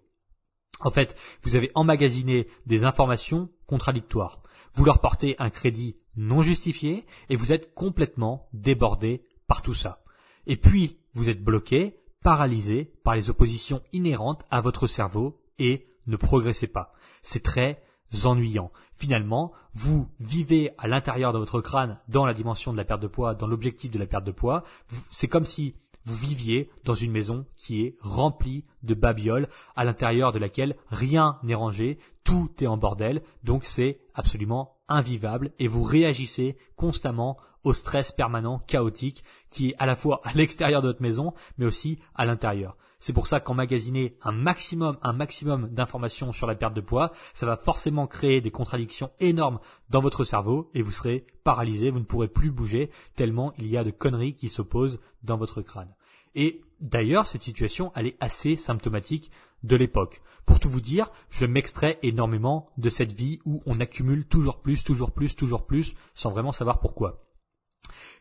En 0.79 0.91
fait, 0.91 1.15
vous 1.43 1.55
avez 1.55 1.71
emmagasiné 1.75 2.47
des 2.65 2.83
informations 2.83 3.49
contradictoires. 3.67 4.41
Vous 4.73 4.85
leur 4.85 4.99
portez 4.99 5.35
un 5.39 5.49
crédit 5.49 5.97
non 6.15 6.41
justifié 6.41 7.05
et 7.29 7.35
vous 7.35 7.53
êtes 7.53 7.73
complètement 7.73 8.49
débordé 8.53 9.23
par 9.47 9.61
tout 9.61 9.73
ça. 9.73 10.03
Et 10.45 10.57
puis, 10.57 10.97
vous 11.13 11.29
êtes 11.29 11.43
bloqué, 11.43 11.95
paralysé 12.23 12.91
par 13.03 13.15
les 13.15 13.29
oppositions 13.29 13.81
inhérentes 13.91 14.43
à 14.49 14.61
votre 14.61 14.87
cerveau 14.87 15.41
et 15.59 15.87
ne 16.07 16.15
progressez 16.15 16.67
pas. 16.67 16.93
C'est 17.21 17.43
très 17.43 17.83
ennuyant. 18.25 18.71
Finalement, 18.95 19.53
vous 19.73 20.07
vivez 20.19 20.71
à 20.77 20.87
l'intérieur 20.87 21.33
de 21.33 21.39
votre 21.39 21.61
crâne 21.61 21.99
dans 22.07 22.25
la 22.25 22.33
dimension 22.33 22.71
de 22.71 22.77
la 22.77 22.85
perte 22.85 23.01
de 23.01 23.07
poids, 23.07 23.33
dans 23.33 23.47
l'objectif 23.47 23.91
de 23.91 23.99
la 23.99 24.05
perte 24.05 24.23
de 24.23 24.31
poids. 24.31 24.63
C'est 25.11 25.27
comme 25.27 25.45
si 25.45 25.75
vous 26.05 26.15
viviez 26.15 26.69
dans 26.83 26.93
une 26.93 27.11
maison 27.11 27.45
qui 27.55 27.81
est 27.81 27.97
remplie 28.01 28.65
de 28.83 28.93
babioles, 28.93 29.47
à 29.75 29.85
l'intérieur 29.85 30.31
de 30.31 30.39
laquelle 30.39 30.75
rien 30.89 31.39
n'est 31.43 31.55
rangé, 31.55 31.97
tout 32.23 32.51
est 32.61 32.67
en 32.67 32.77
bordel, 32.77 33.23
donc 33.43 33.63
c'est 33.63 33.99
absolument 34.13 34.77
invivable 34.89 35.51
et 35.59 35.67
vous 35.67 35.83
réagissez 35.83 36.57
constamment 36.75 37.37
au 37.63 37.73
stress 37.73 38.11
permanent, 38.11 38.59
chaotique, 38.67 39.23
qui 39.49 39.69
est 39.69 39.75
à 39.79 39.85
la 39.85 39.95
fois 39.95 40.21
à 40.23 40.33
l'extérieur 40.33 40.81
de 40.81 40.87
votre 40.87 41.01
maison, 41.01 41.33
mais 41.57 41.65
aussi 41.65 41.99
à 42.15 42.25
l'intérieur. 42.25 42.77
C'est 42.99 43.11
pour 43.11 43.27
ça 43.27 43.41
qu'emmagasiner 43.41 44.15
un 44.21 44.31
maximum, 44.31 44.97
un 45.01 45.11
maximum 45.11 45.67
d'informations 45.67 46.31
sur 46.31 46.47
la 46.47 46.55
perte 46.55 46.73
de 46.73 46.79
poids, 46.79 47.11
ça 47.33 47.45
va 47.45 47.57
forcément 47.57 48.07
créer 48.07 48.39
des 48.39 48.49
contradictions 48.49 49.11
énormes 49.19 49.59
dans 49.89 49.99
votre 49.99 50.23
cerveau 50.23 50.69
et 50.73 50.81
vous 50.81 50.91
serez 50.91 51.25
paralysé, 51.43 51.89
vous 51.89 51.99
ne 51.99 52.05
pourrez 52.05 52.29
plus 52.29 52.49
bouger 52.49 52.89
tellement 53.15 53.51
il 53.57 53.67
y 53.67 53.75
a 53.75 53.83
de 53.83 53.91
conneries 53.91 54.35
qui 54.35 54.47
s'opposent 54.47 55.01
dans 55.21 55.35
votre 55.35 55.61
crâne. 55.61 55.93
Et 56.35 56.61
d'ailleurs, 56.79 57.27
cette 57.27 57.43
situation, 57.43 57.91
elle 57.95 58.07
est 58.07 58.17
assez 58.21 58.55
symptomatique 58.55 59.31
de 59.63 59.75
l'époque. 59.75 60.21
Pour 60.45 60.61
tout 60.61 60.69
vous 60.69 60.79
dire, 60.79 61.09
je 61.29 61.45
m'extrais 61.45 61.99
énormément 62.03 62.69
de 62.77 62.89
cette 62.89 63.11
vie 63.11 63.39
où 63.45 63.61
on 63.65 63.81
accumule 63.81 64.25
toujours 64.25 64.61
plus, 64.61 64.81
toujours 64.81 65.11
plus, 65.11 65.35
toujours 65.35 65.65
plus, 65.65 65.93
sans 66.13 66.31
vraiment 66.31 66.53
savoir 66.53 66.79
pourquoi. 66.79 67.21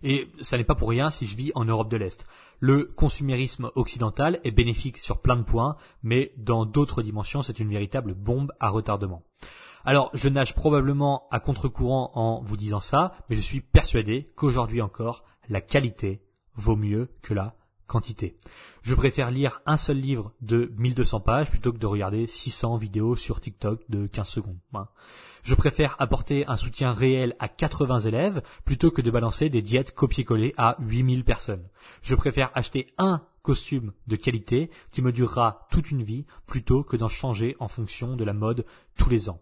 Et 0.03 0.29
ça 0.41 0.57
n'est 0.57 0.65
pas 0.65 0.75
pour 0.75 0.89
rien 0.89 1.11
si 1.11 1.27
je 1.27 1.37
vis 1.37 1.53
en 1.55 1.65
Europe 1.65 1.91
de 1.91 1.97
l'Est. 1.97 2.27
Le 2.61 2.85
consumérisme 2.85 3.71
occidental 3.75 4.41
est 4.45 4.51
bénéfique 4.51 4.99
sur 4.99 5.21
plein 5.21 5.37
de 5.37 5.43
points, 5.43 5.77
mais 6.03 6.33
dans 6.37 6.67
d'autres 6.67 7.03
dimensions, 7.03 7.43
c'est 7.43 7.61
une 7.61 7.71
véritable 7.71 8.15
bombe 8.15 8.53
à 8.61 8.69
retardement. 8.71 9.23
Alors, 9.85 10.11
je 10.15 10.29
nage 10.29 10.55
probablement 10.55 11.27
à 11.31 11.41
contre-courant 11.41 12.13
en 12.15 12.43
vous 12.43 12.57
disant 12.57 12.81
ça, 12.81 13.15
mais 13.29 13.37
je 13.37 13.41
suis 13.41 13.61
persuadé 13.61 14.31
qu'aujourd'hui 14.37 14.81
encore, 14.81 15.25
la 15.49 15.61
qualité 15.61 16.23
vaut 16.55 16.77
mieux 16.77 17.11
que 17.23 17.35
la 17.35 17.57
quantité. 17.87 18.37
Je 18.83 18.95
préfère 18.95 19.31
lire 19.31 19.61
un 19.67 19.77
seul 19.77 19.99
livre 19.99 20.33
de 20.41 20.73
1200 20.77 21.21
pages 21.21 21.51
plutôt 21.51 21.73
que 21.73 21.79
de 21.79 21.87
regarder 21.87 22.27
600 22.27 22.77
vidéos 22.77 23.17
sur 23.17 23.41
TikTok 23.41 23.81
de 23.89 24.07
15 24.07 24.29
secondes. 24.29 24.59
Hein. 24.75 24.89
Je 25.43 25.55
préfère 25.55 25.97
apporter 25.99 26.47
un 26.47 26.57
soutien 26.57 26.93
réel 26.93 27.35
à 27.39 27.49
80 27.49 28.01
élèves 28.01 28.43
plutôt 28.65 28.91
que 28.91 29.03
de 29.03 29.11
balancer 29.11 29.49
des 29.49 29.63
diètes 29.63 29.95
copier-coller 29.95 30.55
à 30.57 30.77
8000 30.81 31.25
personnes. 31.25 31.69
Je 32.03 32.15
préfère 32.15 32.51
acheter 32.55 32.87
un 32.99 33.23
costume 33.43 33.93
de 34.07 34.17
qualité 34.17 34.71
qui 34.93 35.03
me 35.03 35.13
durera 35.13 35.67
toute 35.71 35.91
une 35.91 36.03
vie 36.03 36.27
plutôt 36.47 36.85
que 36.85 36.97
d'en 36.97 37.09
changer 37.09 37.57
en 37.59 37.69
fonction 37.69 38.17
de 38.17 38.25
la 38.25 38.33
mode 38.33 38.65
tous 38.97 39.11
les 39.11 39.29
ans. 39.29 39.41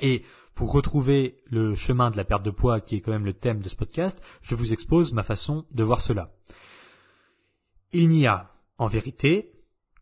Et 0.00 0.22
pour 0.54 0.72
retrouver 0.72 1.42
le 1.46 1.74
chemin 1.74 2.10
de 2.10 2.16
la 2.16 2.24
perte 2.24 2.44
de 2.44 2.50
poids 2.50 2.80
qui 2.80 2.96
est 2.96 3.00
quand 3.00 3.12
même 3.12 3.26
le 3.26 3.34
thème 3.34 3.60
de 3.60 3.68
ce 3.68 3.76
podcast, 3.76 4.22
je 4.40 4.54
vous 4.54 4.72
expose 4.72 5.12
ma 5.12 5.22
façon 5.22 5.66
de 5.70 5.82
voir 5.82 6.00
cela. 6.00 6.32
Il 7.92 8.08
n'y 8.08 8.26
a, 8.26 8.50
en 8.78 8.86
vérité, 8.86 9.52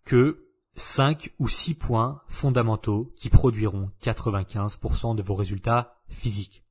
que 0.05 0.47
5 0.77 1.33
ou 1.41 1.49
6 1.49 1.75
points 1.75 2.23
fondamentaux 2.29 3.13
qui 3.17 3.29
produiront 3.29 3.91
95% 4.03 5.17
de 5.17 5.23
vos 5.23 5.35
résultats 5.35 5.97
physiques. 6.09 6.65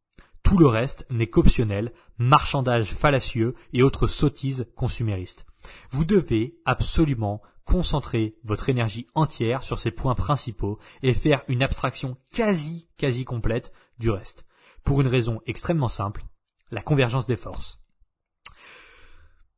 Tout 0.44 0.58
le 0.58 0.68
reste 0.68 1.06
n'est 1.12 1.28
qu'optionnel, 1.30 1.92
marchandage 2.18 2.94
fallacieux 2.94 3.54
et 3.74 3.84
autres 3.84 4.08
sottises 4.08 4.68
consuméristes. 4.76 5.46
Vous 5.92 6.06
devez 6.06 6.58
absolument 6.66 7.42
concentrer 7.66 8.36
votre 8.44 8.70
énergie 8.70 9.06
entière 9.14 9.64
sur 9.64 9.78
ces 9.78 9.92
points 9.92 10.16
principaux 10.16 10.80
et 11.04 11.14
faire 11.14 11.44
une 11.50 11.62
abstraction 11.62 12.18
quasi, 12.34 12.88
quasi 12.98 13.26
complète 13.26 13.74
du 14.00 14.10
reste. 14.10 14.48
Pour 14.84 15.02
une 15.02 15.08
raison 15.08 15.42
extrêmement 15.46 15.90
simple, 15.90 16.24
la 16.72 16.82
convergence 16.82 17.28
des 17.28 17.36
forces. 17.36 17.80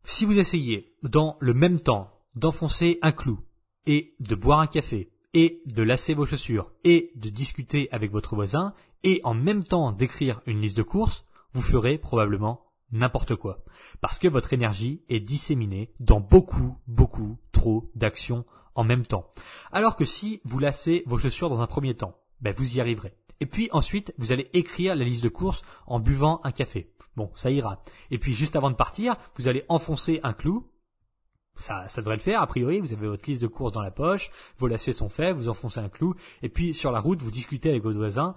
Si 0.04 0.26
vous 0.26 0.40
essayez, 0.40 0.96
dans 1.04 1.38
le 1.40 1.54
même 1.54 1.80
temps, 1.80 2.12
d'enfoncer 2.36 2.98
un 3.02 3.12
clou, 3.12 3.40
et 3.86 4.16
de 4.20 4.36
boire 4.36 4.60
un 4.60 4.68
café, 4.68 5.12
et 5.34 5.62
de 5.66 5.84
lasser 5.84 6.14
vos 6.14 6.26
chaussures, 6.26 6.72
et 6.84 7.12
de 7.16 7.30
discuter 7.30 7.88
avec 7.92 8.12
votre 8.12 8.36
voisin, 8.36 8.74
et 9.04 9.22
en 9.24 9.34
même 9.34 9.64
temps 9.64 9.92
d'écrire 9.92 10.42
une 10.46 10.62
liste 10.62 10.78
de 10.78 10.84
courses, 10.84 11.26
vous 11.54 11.62
ferez 11.62 11.98
probablement 11.98 12.66
n'importe 12.92 13.36
quoi. 13.36 13.64
Parce 14.02 14.20
que 14.20 14.28
votre 14.28 14.54
énergie 14.54 15.02
est 15.10 15.20
disséminée 15.20 15.94
dans 16.00 16.20
beaucoup, 16.20 16.78
beaucoup 16.88 17.38
trop 17.52 17.90
d'actions 17.96 18.46
en 18.76 18.84
même 18.84 19.06
temps. 19.06 19.30
Alors 19.72 19.96
que 19.96 20.06
si 20.06 20.42
vous 20.46 20.60
lassez 20.60 21.04
vos 21.06 21.18
chaussures 21.18 21.50
dans 21.50 21.62
un 21.62 21.68
premier 21.68 21.96
temps, 21.96 22.18
ben 22.42 22.54
vous 22.56 22.78
y 22.78 22.82
arriverez. 22.82 23.14
Et 23.42 23.48
puis 23.48 23.68
ensuite, 23.74 24.14
vous 24.18 24.32
allez 24.32 24.50
écrire 24.54 24.96
la 24.96 25.04
liste 25.04 25.24
de 25.24 25.30
courses 25.30 25.64
en 25.88 26.00
buvant 26.00 26.40
un 26.44 26.52
café. 26.52 26.94
Bon, 27.18 27.30
ça 27.34 27.52
ira. 27.52 27.82
Et 28.12 28.20
puis 28.20 28.34
juste 28.34 28.56
avant 28.56 28.70
de 28.70 28.76
partir, 28.76 29.16
vous 29.36 29.50
allez 29.50 29.66
enfoncer 29.68 30.22
un 30.24 30.32
clou. 30.32 30.68
Ça, 31.56 31.90
ça 31.90 32.02
devrait 32.02 32.16
le 32.16 32.22
faire, 32.22 32.42
a 32.42 32.48
priori, 32.48 32.80
vous 32.80 32.94
avez 32.94 33.08
votre 33.08 33.28
liste 33.28 33.42
de 33.42 33.48
courses 33.48 33.74
dans 33.74 33.82
la 33.82 33.92
poche, 33.92 34.32
vos 34.58 34.68
lacets 34.68 34.94
sont 34.94 35.10
faits, 35.10 35.36
vous 35.36 35.50
enfoncez 35.50 35.80
un 35.80 35.90
clou, 35.90 36.16
et 36.42 36.50
puis 36.50 36.74
sur 36.74 36.92
la 36.92 37.02
route, 37.02 37.22
vous 37.22 37.30
discutez 37.30 37.70
avec 37.70 37.84
votre 37.84 37.98
voisin. 37.98 38.36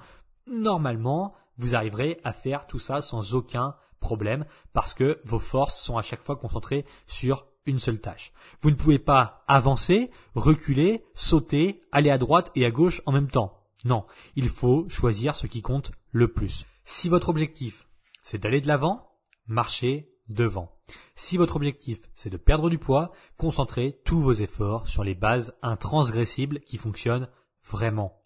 Normalement, 0.49 1.33
vous 1.57 1.77
arriverez 1.77 2.21
à 2.25 2.33
faire 2.33 2.67
tout 2.67 2.81
ça 2.81 3.03
sans 3.03 3.35
aucun 3.35 3.77
problème, 4.01 4.45
parce 4.73 4.95
que 4.95 5.21
vos 5.25 5.39
forces 5.39 5.81
sont 5.81 5.97
à 5.97 6.03
chaque 6.03 6.23
fois 6.23 6.37
concentrées 6.37 6.85
sur 7.07 7.47
une 7.67 7.79
seule 7.79 8.01
tâche. 8.01 8.33
Vous 8.63 8.71
ne 8.71 8.75
pouvez 8.75 8.99
pas 8.99 9.45
avancer, 9.47 10.11
reculer, 10.35 11.05
sauter, 11.15 11.83
aller 11.93 12.11
à 12.11 12.19
droite 12.19 12.51
et 12.57 12.67
à 12.67 12.71
gauche 12.71 13.01
en 13.07 13.13
même 13.13 13.31
temps. 13.31 13.64
Non, 13.85 14.07
il 14.35 14.49
faut 14.49 14.89
choisir 14.89 15.35
ce 15.35 15.47
qui 15.47 15.63
compte 15.63 15.93
le 16.11 16.33
plus. 16.33 16.65
Si 16.85 17.09
votre 17.09 17.29
objectif 17.29 17.87
c'est 18.23 18.39
d'aller 18.39 18.63
de 18.63 18.69
l'avant, 18.69 19.11
marcher 19.47 20.11
devant. 20.29 20.73
Si 21.15 21.37
votre 21.37 21.57
objectif 21.57 22.01
c'est 22.15 22.31
de 22.31 22.39
perdre 22.39 22.71
du 22.71 22.79
poids, 22.79 23.13
concentrez 23.37 24.01
tous 24.05 24.21
vos 24.21 24.33
efforts 24.33 24.89
sur 24.89 25.05
les 25.05 25.15
bases 25.15 25.55
intransgressibles 25.63 26.61
qui 26.61 26.79
fonctionnent 26.79 27.29
vraiment. 27.63 28.21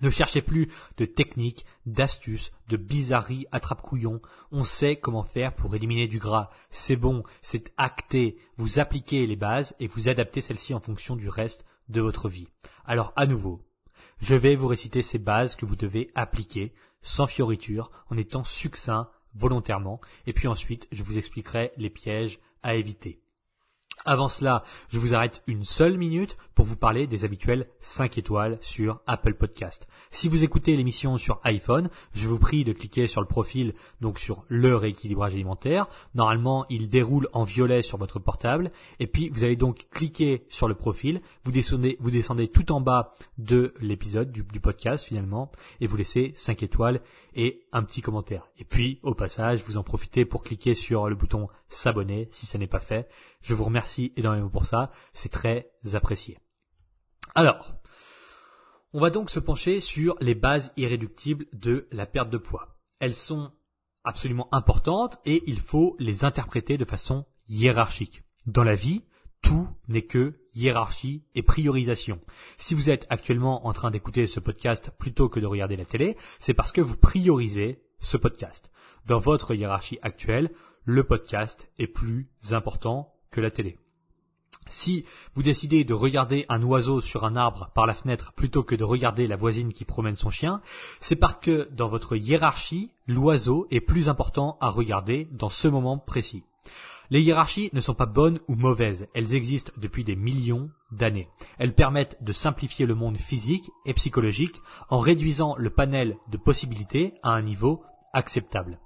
Ne 0.00 0.10
cherchez 0.10 0.42
plus 0.42 0.68
de 0.96 1.04
techniques, 1.04 1.66
d'astuces, 1.84 2.52
de 2.68 2.76
bizarreries 2.76 3.46
attrape-couillons. 3.50 4.22
On 4.52 4.62
sait 4.62 4.96
comment 4.96 5.24
faire 5.24 5.54
pour 5.54 5.74
éliminer 5.74 6.06
du 6.06 6.18
gras. 6.18 6.50
C'est 6.70 6.96
bon, 6.96 7.24
c'est 7.42 7.72
acté. 7.76 8.38
Vous 8.56 8.78
appliquez 8.78 9.26
les 9.26 9.36
bases 9.36 9.74
et 9.80 9.88
vous 9.88 10.08
adaptez 10.08 10.40
celles-ci 10.40 10.72
en 10.72 10.80
fonction 10.80 11.16
du 11.16 11.28
reste 11.28 11.64
de 11.88 12.00
votre 12.00 12.28
vie. 12.28 12.48
Alors 12.84 13.12
à 13.16 13.26
nouveau, 13.26 13.67
je 14.20 14.34
vais 14.34 14.54
vous 14.54 14.66
réciter 14.66 15.02
ces 15.02 15.18
bases 15.18 15.56
que 15.56 15.66
vous 15.66 15.76
devez 15.76 16.10
appliquer 16.14 16.72
sans 17.02 17.26
fioriture, 17.26 17.90
en 18.10 18.16
étant 18.16 18.44
succinct, 18.44 19.08
volontairement, 19.34 20.00
et 20.26 20.32
puis 20.32 20.48
ensuite 20.48 20.88
je 20.92 21.02
vous 21.02 21.18
expliquerai 21.18 21.72
les 21.76 21.90
pièges 21.90 22.40
à 22.62 22.74
éviter. 22.74 23.20
Avant 24.04 24.28
cela, 24.28 24.62
je 24.88 24.98
vous 24.98 25.14
arrête 25.14 25.42
une 25.46 25.64
seule 25.64 25.98
minute 25.98 26.36
pour 26.54 26.64
vous 26.64 26.76
parler 26.76 27.06
des 27.06 27.24
habituels 27.24 27.68
5 27.80 28.18
étoiles 28.18 28.58
sur 28.60 29.00
Apple 29.06 29.34
Podcast. 29.34 29.86
Si 30.10 30.28
vous 30.28 30.44
écoutez 30.44 30.76
l'émission 30.76 31.18
sur 31.18 31.40
iPhone, 31.44 31.90
je 32.14 32.26
vous 32.26 32.38
prie 32.38 32.64
de 32.64 32.72
cliquer 32.72 33.06
sur 33.06 33.20
le 33.20 33.26
profil, 33.26 33.74
donc 34.00 34.18
sur 34.18 34.44
le 34.48 34.76
rééquilibrage 34.76 35.34
alimentaire. 35.34 35.88
Normalement, 36.14 36.64
il 36.68 36.88
déroule 36.88 37.28
en 37.32 37.44
violet 37.44 37.82
sur 37.82 37.98
votre 37.98 38.18
portable. 38.18 38.70
Et 38.98 39.06
puis, 39.06 39.28
vous 39.28 39.44
allez 39.44 39.56
donc 39.56 39.88
cliquer 39.90 40.44
sur 40.48 40.68
le 40.68 40.74
profil. 40.74 41.20
Vous 41.44 41.52
descendez, 41.52 41.96
vous 42.00 42.10
descendez 42.10 42.48
tout 42.48 42.72
en 42.72 42.80
bas 42.80 43.14
de 43.36 43.74
l'épisode, 43.80 44.32
du, 44.32 44.42
du 44.42 44.60
podcast 44.60 45.04
finalement, 45.04 45.50
et 45.80 45.86
vous 45.86 45.96
laissez 45.96 46.32
5 46.34 46.62
étoiles 46.62 47.00
et 47.34 47.62
un 47.72 47.82
petit 47.82 48.02
commentaire. 48.02 48.48
Et 48.58 48.64
puis, 48.64 49.00
au 49.02 49.14
passage, 49.14 49.62
vous 49.64 49.76
en 49.76 49.82
profitez 49.82 50.24
pour 50.24 50.42
cliquer 50.42 50.74
sur 50.74 51.08
le 51.08 51.14
bouton 51.14 51.48
s'abonner 51.68 52.28
si 52.32 52.46
ça 52.46 52.58
n'est 52.58 52.66
pas 52.66 52.80
fait. 52.80 53.08
Je 53.42 53.54
vous 53.54 53.64
remercie 53.64 53.87
énormément 54.16 54.50
pour 54.50 54.66
ça. 54.66 54.90
C'est 55.12 55.28
très 55.28 55.72
apprécié. 55.94 56.38
Alors, 57.34 57.74
on 58.92 59.00
va 59.00 59.10
donc 59.10 59.30
se 59.30 59.40
pencher 59.40 59.80
sur 59.80 60.16
les 60.20 60.34
bases 60.34 60.72
irréductibles 60.76 61.46
de 61.52 61.88
la 61.92 62.06
perte 62.06 62.30
de 62.30 62.38
poids. 62.38 62.78
Elles 63.00 63.14
sont 63.14 63.52
absolument 64.04 64.48
importantes 64.52 65.18
et 65.24 65.42
il 65.46 65.60
faut 65.60 65.96
les 65.98 66.24
interpréter 66.24 66.78
de 66.78 66.84
façon 66.84 67.26
hiérarchique. 67.48 68.22
Dans 68.46 68.64
la 68.64 68.74
vie, 68.74 69.02
Tout 69.42 69.68
n'est 69.86 70.06
que 70.06 70.40
hiérarchie 70.54 71.24
et 71.34 71.42
priorisation. 71.42 72.20
Si 72.58 72.74
vous 72.74 72.90
êtes 72.90 73.06
actuellement 73.08 73.66
en 73.66 73.72
train 73.72 73.90
d'écouter 73.90 74.26
ce 74.26 74.40
podcast 74.40 74.90
plutôt 74.98 75.28
que 75.28 75.40
de 75.40 75.46
regarder 75.46 75.76
la 75.76 75.84
télé, 75.84 76.16
c'est 76.40 76.54
parce 76.54 76.72
que 76.72 76.80
vous 76.80 76.96
priorisez 76.96 77.82
ce 78.00 78.16
podcast. 78.16 78.70
Dans 79.06 79.18
votre 79.18 79.54
hiérarchie 79.54 79.98
actuelle, 80.02 80.50
le 80.84 81.04
podcast 81.04 81.70
est 81.78 81.86
plus 81.86 82.30
important 82.50 83.14
que 83.30 83.40
la 83.40 83.50
télé. 83.50 83.78
Si 84.68 85.06
vous 85.34 85.42
décidez 85.42 85.84
de 85.84 85.94
regarder 85.94 86.44
un 86.50 86.62
oiseau 86.62 87.00
sur 87.00 87.24
un 87.24 87.36
arbre 87.36 87.70
par 87.74 87.86
la 87.86 87.94
fenêtre 87.94 88.32
plutôt 88.34 88.62
que 88.62 88.74
de 88.74 88.84
regarder 88.84 89.26
la 89.26 89.36
voisine 89.36 89.72
qui 89.72 89.86
promène 89.86 90.14
son 90.14 90.28
chien, 90.28 90.60
c'est 91.00 91.16
parce 91.16 91.36
que 91.36 91.68
dans 91.72 91.88
votre 91.88 92.16
hiérarchie, 92.16 92.92
l'oiseau 93.06 93.66
est 93.70 93.80
plus 93.80 94.10
important 94.10 94.58
à 94.60 94.68
regarder 94.68 95.26
dans 95.32 95.48
ce 95.48 95.68
moment 95.68 95.98
précis. 95.98 96.44
Les 97.10 97.22
hiérarchies 97.22 97.70
ne 97.72 97.80
sont 97.80 97.94
pas 97.94 98.04
bonnes 98.04 98.40
ou 98.48 98.54
mauvaises, 98.54 99.08
elles 99.14 99.34
existent 99.34 99.72
depuis 99.78 100.04
des 100.04 100.16
millions 100.16 100.70
d'années. 100.92 101.30
Elles 101.58 101.74
permettent 101.74 102.22
de 102.22 102.32
simplifier 102.32 102.84
le 102.84 102.94
monde 102.94 103.16
physique 103.16 103.70
et 103.86 103.94
psychologique 103.94 104.60
en 104.90 104.98
réduisant 104.98 105.56
le 105.56 105.70
panel 105.70 106.18
de 106.30 106.36
possibilités 106.36 107.14
à 107.22 107.30
un 107.30 107.40
niveau 107.40 107.82
acceptable. 108.12 108.78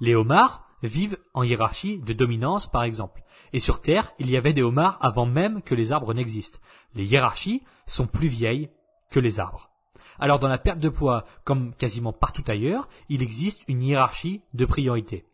Les 0.00 0.16
homards 0.16 0.67
vivent 0.82 1.18
en 1.34 1.42
hiérarchie 1.42 1.98
de 1.98 2.12
dominance 2.12 2.70
par 2.70 2.84
exemple. 2.84 3.22
Et 3.52 3.60
sur 3.60 3.80
Terre, 3.80 4.12
il 4.18 4.30
y 4.30 4.36
avait 4.36 4.52
des 4.52 4.62
homards 4.62 4.98
avant 5.00 5.26
même 5.26 5.62
que 5.62 5.74
les 5.74 5.92
arbres 5.92 6.14
n'existent. 6.14 6.60
Les 6.94 7.04
hiérarchies 7.04 7.62
sont 7.86 8.06
plus 8.06 8.28
vieilles 8.28 8.70
que 9.10 9.20
les 9.20 9.40
arbres. 9.40 9.70
Alors 10.18 10.38
dans 10.38 10.48
la 10.48 10.58
perte 10.58 10.80
de 10.80 10.88
poids, 10.88 11.24
comme 11.44 11.74
quasiment 11.74 12.12
partout 12.12 12.44
ailleurs, 12.48 12.88
il 13.08 13.22
existe 13.22 13.62
une 13.68 13.82
hiérarchie 13.82 14.42
de 14.54 14.64
priorité. 14.64 15.24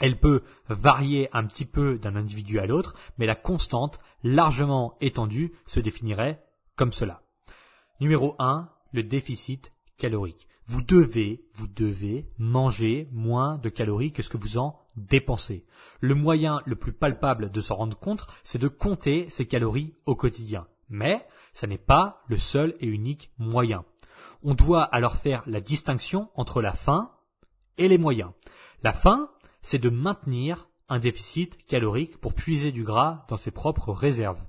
Elle 0.00 0.18
peut 0.18 0.42
varier 0.68 1.28
un 1.32 1.46
petit 1.46 1.64
peu 1.64 1.98
d'un 1.98 2.16
individu 2.16 2.58
à 2.58 2.66
l'autre, 2.66 2.94
mais 3.18 3.26
la 3.26 3.36
constante, 3.36 4.00
largement 4.24 4.96
étendue, 5.00 5.52
se 5.66 5.80
définirait 5.80 6.42
comme 6.76 6.92
cela. 6.92 7.22
Numéro 8.00 8.34
1, 8.38 8.68
le 8.92 9.04
déficit 9.04 9.72
calorique. 9.98 10.48
Vous 10.72 10.80
devez, 10.80 11.44
vous 11.52 11.66
devez 11.66 12.30
manger 12.38 13.06
moins 13.12 13.58
de 13.58 13.68
calories 13.68 14.10
que 14.10 14.22
ce 14.22 14.30
que 14.30 14.38
vous 14.38 14.56
en 14.56 14.80
dépensez. 14.96 15.66
Le 16.00 16.14
moyen 16.14 16.62
le 16.64 16.76
plus 16.76 16.94
palpable 16.94 17.50
de 17.50 17.60
s'en 17.60 17.74
rendre 17.74 17.98
compte, 17.98 18.26
c'est 18.42 18.58
de 18.58 18.68
compter 18.68 19.28
ses 19.28 19.44
calories 19.44 19.92
au 20.06 20.16
quotidien. 20.16 20.66
Mais, 20.88 21.26
ça 21.52 21.66
n'est 21.66 21.76
pas 21.76 22.22
le 22.26 22.38
seul 22.38 22.74
et 22.80 22.86
unique 22.86 23.32
moyen. 23.36 23.84
On 24.42 24.54
doit 24.54 24.84
alors 24.84 25.16
faire 25.16 25.42
la 25.44 25.60
distinction 25.60 26.30
entre 26.36 26.62
la 26.62 26.72
faim 26.72 27.10
et 27.76 27.86
les 27.86 27.98
moyens. 27.98 28.30
La 28.82 28.94
faim, 28.94 29.28
c'est 29.60 29.78
de 29.78 29.90
maintenir 29.90 30.70
un 30.88 31.00
déficit 31.00 31.66
calorique 31.66 32.16
pour 32.16 32.32
puiser 32.32 32.72
du 32.72 32.82
gras 32.82 33.26
dans 33.28 33.36
ses 33.36 33.50
propres 33.50 33.92
réserves. 33.92 34.42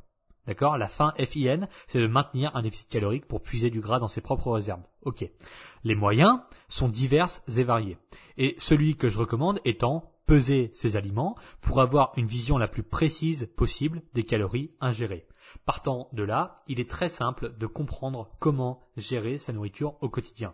D'accord? 0.46 0.78
La 0.78 0.88
fin 0.88 1.14
FIN, 1.18 1.68
c'est 1.88 2.00
de 2.00 2.08
maintenir 2.08 2.56
un 2.56 2.62
déficit 2.62 2.90
calorique 2.90 3.28
pour 3.28 3.42
puiser 3.42 3.70
du 3.70 3.80
gras 3.80 4.00
dans 4.00 4.08
ses 4.08 4.22
propres 4.22 4.52
réserves. 4.52 4.86
Ok. 5.04 5.26
Les 5.84 5.96
moyens 5.96 6.40
sont 6.68 6.90
divers 6.90 7.30
et 7.56 7.64
variés. 7.64 7.98
Et 8.38 8.56
celui 8.58 8.98
que 8.98 9.10
je 9.10 9.18
recommande 9.18 9.60
étant 9.64 10.12
peser 10.26 10.72
ses 10.74 10.96
aliments 10.96 11.36
pour 11.62 11.82
avoir 11.82 12.14
une 12.18 12.26
vision 12.26 12.58
la 12.58 12.68
plus 12.68 12.84
précise 12.84 13.50
possible 13.56 14.02
des 14.14 14.24
calories 14.24 14.72
ingérées. 14.80 15.28
Partant 15.66 16.10
de 16.14 16.24
là, 16.24 16.56
il 16.68 16.80
est 16.80 16.90
très 16.90 17.10
simple 17.10 17.56
de 17.58 17.68
comprendre 17.68 18.30
comment 18.40 18.82
gérer 18.96 19.38
sa 19.38 19.54
nourriture 19.54 19.96
au 20.02 20.10
quotidien. 20.10 20.54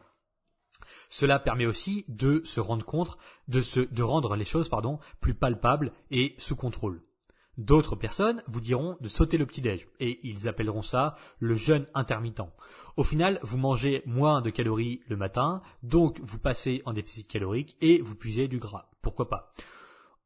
Cela 1.10 1.40
permet 1.40 1.66
aussi 1.66 2.06
de 2.08 2.42
se 2.46 2.60
rendre 2.60 2.86
compte, 2.86 3.18
de, 3.48 3.62
se, 3.62 3.80
de 3.80 4.04
rendre 4.04 4.36
les 4.36 4.46
choses 4.46 4.70
pardon, 4.70 5.00
plus 5.20 5.36
palpables 5.36 5.94
et 6.10 6.36
sous 6.38 6.56
contrôle. 6.56 7.04
D'autres 7.60 7.98
personnes 7.98 8.42
vous 8.48 8.62
diront 8.62 8.96
de 9.02 9.10
sauter 9.10 9.38
le 9.38 9.46
petit-déj 9.46 9.86
et 10.00 10.22
ils 10.24 10.48
appelleront 10.48 10.82
ça 10.82 11.16
le 11.40 11.56
jeûne 11.56 11.88
intermittent. 11.94 12.40
Au 12.96 13.04
final, 13.04 13.38
vous 13.44 13.58
mangez 13.58 14.02
moins 14.06 14.40
de 14.40 14.50
calories 14.50 15.02
le 15.10 15.18
matin, 15.18 15.62
donc 15.84 16.22
vous 16.24 16.40
passez 16.40 16.82
en 16.86 16.94
déficit 16.94 17.28
calorique 17.28 17.76
et 17.82 18.00
vous 18.00 18.16
puisez 18.16 18.48
du 18.48 18.60
gras. 18.60 18.90
Pourquoi 19.02 19.28
pas? 19.28 19.52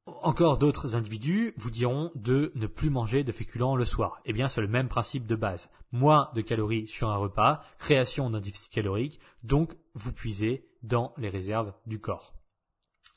Encore 0.05 0.59
d'autres 0.59 0.95
individus 0.95 1.55
vous 1.57 1.71
diront 1.71 2.11
de 2.13 2.51
ne 2.53 2.67
plus 2.67 2.91
manger 2.91 3.23
de 3.23 3.31
féculents 3.31 3.75
le 3.75 3.85
soir. 3.85 4.21
Eh 4.25 4.33
bien, 4.33 4.47
c'est 4.47 4.61
le 4.61 4.67
même 4.67 4.87
principe 4.87 5.25
de 5.25 5.35
base. 5.35 5.71
Moins 5.91 6.29
de 6.35 6.41
calories 6.41 6.85
sur 6.85 7.09
un 7.09 7.15
repas, 7.15 7.63
création 7.79 8.29
d'un 8.29 8.41
déficit 8.41 8.71
calorique, 8.71 9.19
donc 9.41 9.75
vous 9.95 10.13
puisez 10.13 10.69
dans 10.83 11.15
les 11.17 11.29
réserves 11.29 11.73
du 11.87 11.99
corps. 11.99 12.35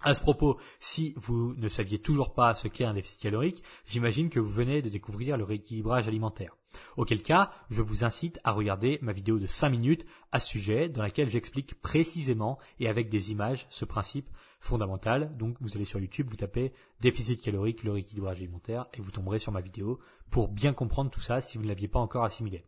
À 0.02 0.14
ce 0.14 0.20
propos, 0.20 0.58
si 0.78 1.14
vous 1.16 1.54
ne 1.54 1.68
saviez 1.68 1.98
toujours 1.98 2.34
pas 2.34 2.54
ce 2.54 2.68
qu'est 2.68 2.84
un 2.84 2.94
déficit 2.94 3.20
calorique, 3.20 3.62
j'imagine 3.86 4.28
que 4.28 4.38
vous 4.38 4.52
venez 4.52 4.82
de 4.82 4.88
découvrir 4.88 5.36
le 5.36 5.44
rééquilibrage 5.44 6.06
alimentaire. 6.06 6.56
Auquel 6.96 7.22
cas, 7.22 7.50
je 7.70 7.80
vous 7.80 8.04
incite 8.04 8.38
à 8.44 8.52
regarder 8.52 8.98
ma 9.00 9.12
vidéo 9.12 9.38
de 9.38 9.46
5 9.46 9.70
minutes 9.70 10.06
à 10.32 10.38
ce 10.38 10.48
sujet 10.48 10.88
dans 10.90 11.02
laquelle 11.02 11.30
j'explique 11.30 11.80
précisément 11.80 12.58
et 12.78 12.88
avec 12.88 13.08
des 13.08 13.32
images 13.32 13.66
ce 13.70 13.84
principe 13.86 14.28
fondamental. 14.60 15.36
Donc 15.36 15.56
vous 15.60 15.76
allez 15.76 15.86
sur 15.86 15.98
YouTube, 15.98 16.28
vous 16.28 16.36
tapez 16.36 16.72
déficit 17.00 17.40
calorique, 17.40 17.82
le 17.82 17.92
rééquilibrage 17.92 18.38
alimentaire 18.38 18.86
et 18.94 19.00
vous 19.00 19.10
tomberez 19.10 19.38
sur 19.38 19.52
ma 19.52 19.60
vidéo 19.60 19.98
pour 20.30 20.48
bien 20.48 20.72
comprendre 20.72 21.10
tout 21.10 21.20
ça 21.20 21.40
si 21.40 21.56
vous 21.56 21.64
ne 21.64 21.68
l'aviez 21.68 21.88
pas 21.88 22.00
encore 22.00 22.24
assimilé. 22.24 22.64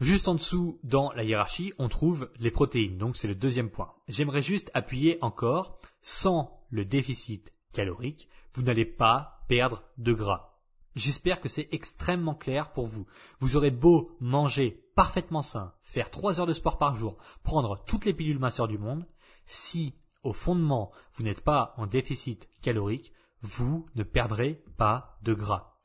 Juste 0.00 0.28
en 0.28 0.34
dessous, 0.34 0.78
dans 0.82 1.10
la 1.12 1.24
hiérarchie, 1.24 1.72
on 1.78 1.88
trouve 1.88 2.30
les 2.38 2.50
protéines. 2.50 2.98
Donc 2.98 3.16
c'est 3.16 3.28
le 3.28 3.34
deuxième 3.34 3.70
point. 3.70 3.94
J'aimerais 4.08 4.42
juste 4.42 4.70
appuyer 4.74 5.18
encore, 5.22 5.78
sans 6.02 6.62
le 6.70 6.84
déficit 6.84 7.54
calorique, 7.72 8.28
vous 8.52 8.62
n'allez 8.62 8.84
pas 8.84 9.44
perdre 9.48 9.82
de 9.96 10.12
gras. 10.12 10.60
J'espère 10.96 11.40
que 11.40 11.48
c'est 11.48 11.68
extrêmement 11.72 12.34
clair 12.34 12.72
pour 12.72 12.86
vous. 12.86 13.06
Vous 13.38 13.56
aurez 13.56 13.70
beau 13.70 14.16
manger 14.20 14.82
parfaitement 14.94 15.42
sain, 15.42 15.74
faire 15.82 16.10
3 16.10 16.40
heures 16.40 16.46
de 16.46 16.52
sport 16.52 16.78
par 16.78 16.94
jour, 16.96 17.16
prendre 17.42 17.82
toutes 17.84 18.04
les 18.04 18.14
pilules 18.14 18.38
minceurs 18.38 18.68
du 18.68 18.78
monde, 18.78 19.06
si 19.46 19.94
au 20.22 20.32
fondement 20.32 20.90
vous 21.14 21.22
n'êtes 21.22 21.42
pas 21.42 21.74
en 21.76 21.86
déficit 21.86 22.48
calorique, 22.60 23.12
vous 23.42 23.86
ne 23.94 24.02
perdrez 24.02 24.62
pas 24.76 25.18
de 25.22 25.34
gras. 25.34 25.78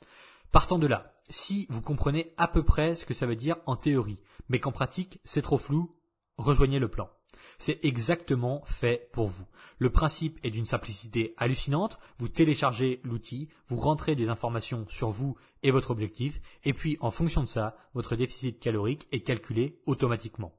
Partant 0.51 0.79
de 0.79 0.87
là, 0.87 1.13
si 1.31 1.65
vous 1.69 1.81
comprenez 1.81 2.33
à 2.37 2.47
peu 2.47 2.63
près 2.63 2.93
ce 2.93 3.05
que 3.05 3.13
ça 3.13 3.25
veut 3.25 3.35
dire 3.35 3.57
en 3.65 3.75
théorie, 3.75 4.19
mais 4.49 4.59
qu'en 4.59 4.71
pratique 4.71 5.19
c'est 5.23 5.41
trop 5.41 5.57
flou, 5.57 5.95
rejoignez 6.37 6.79
le 6.79 6.89
plan. 6.89 7.09
C'est 7.57 7.79
exactement 7.83 8.63
fait 8.65 9.09
pour 9.13 9.27
vous. 9.27 9.45
Le 9.79 9.89
principe 9.89 10.39
est 10.43 10.51
d'une 10.51 10.65
simplicité 10.65 11.33
hallucinante. 11.37 11.97
Vous 12.17 12.27
téléchargez 12.27 12.99
l'outil, 13.03 13.49
vous 13.67 13.77
rentrez 13.77 14.15
des 14.15 14.29
informations 14.29 14.85
sur 14.89 15.09
vous 15.09 15.35
et 15.63 15.71
votre 15.71 15.91
objectif, 15.91 16.41
et 16.63 16.73
puis 16.73 16.97
en 16.99 17.11
fonction 17.11 17.41
de 17.41 17.47
ça, 17.47 17.75
votre 17.93 18.15
déficit 18.15 18.59
calorique 18.59 19.07
est 19.11 19.21
calculé 19.21 19.79
automatiquement. 19.85 20.53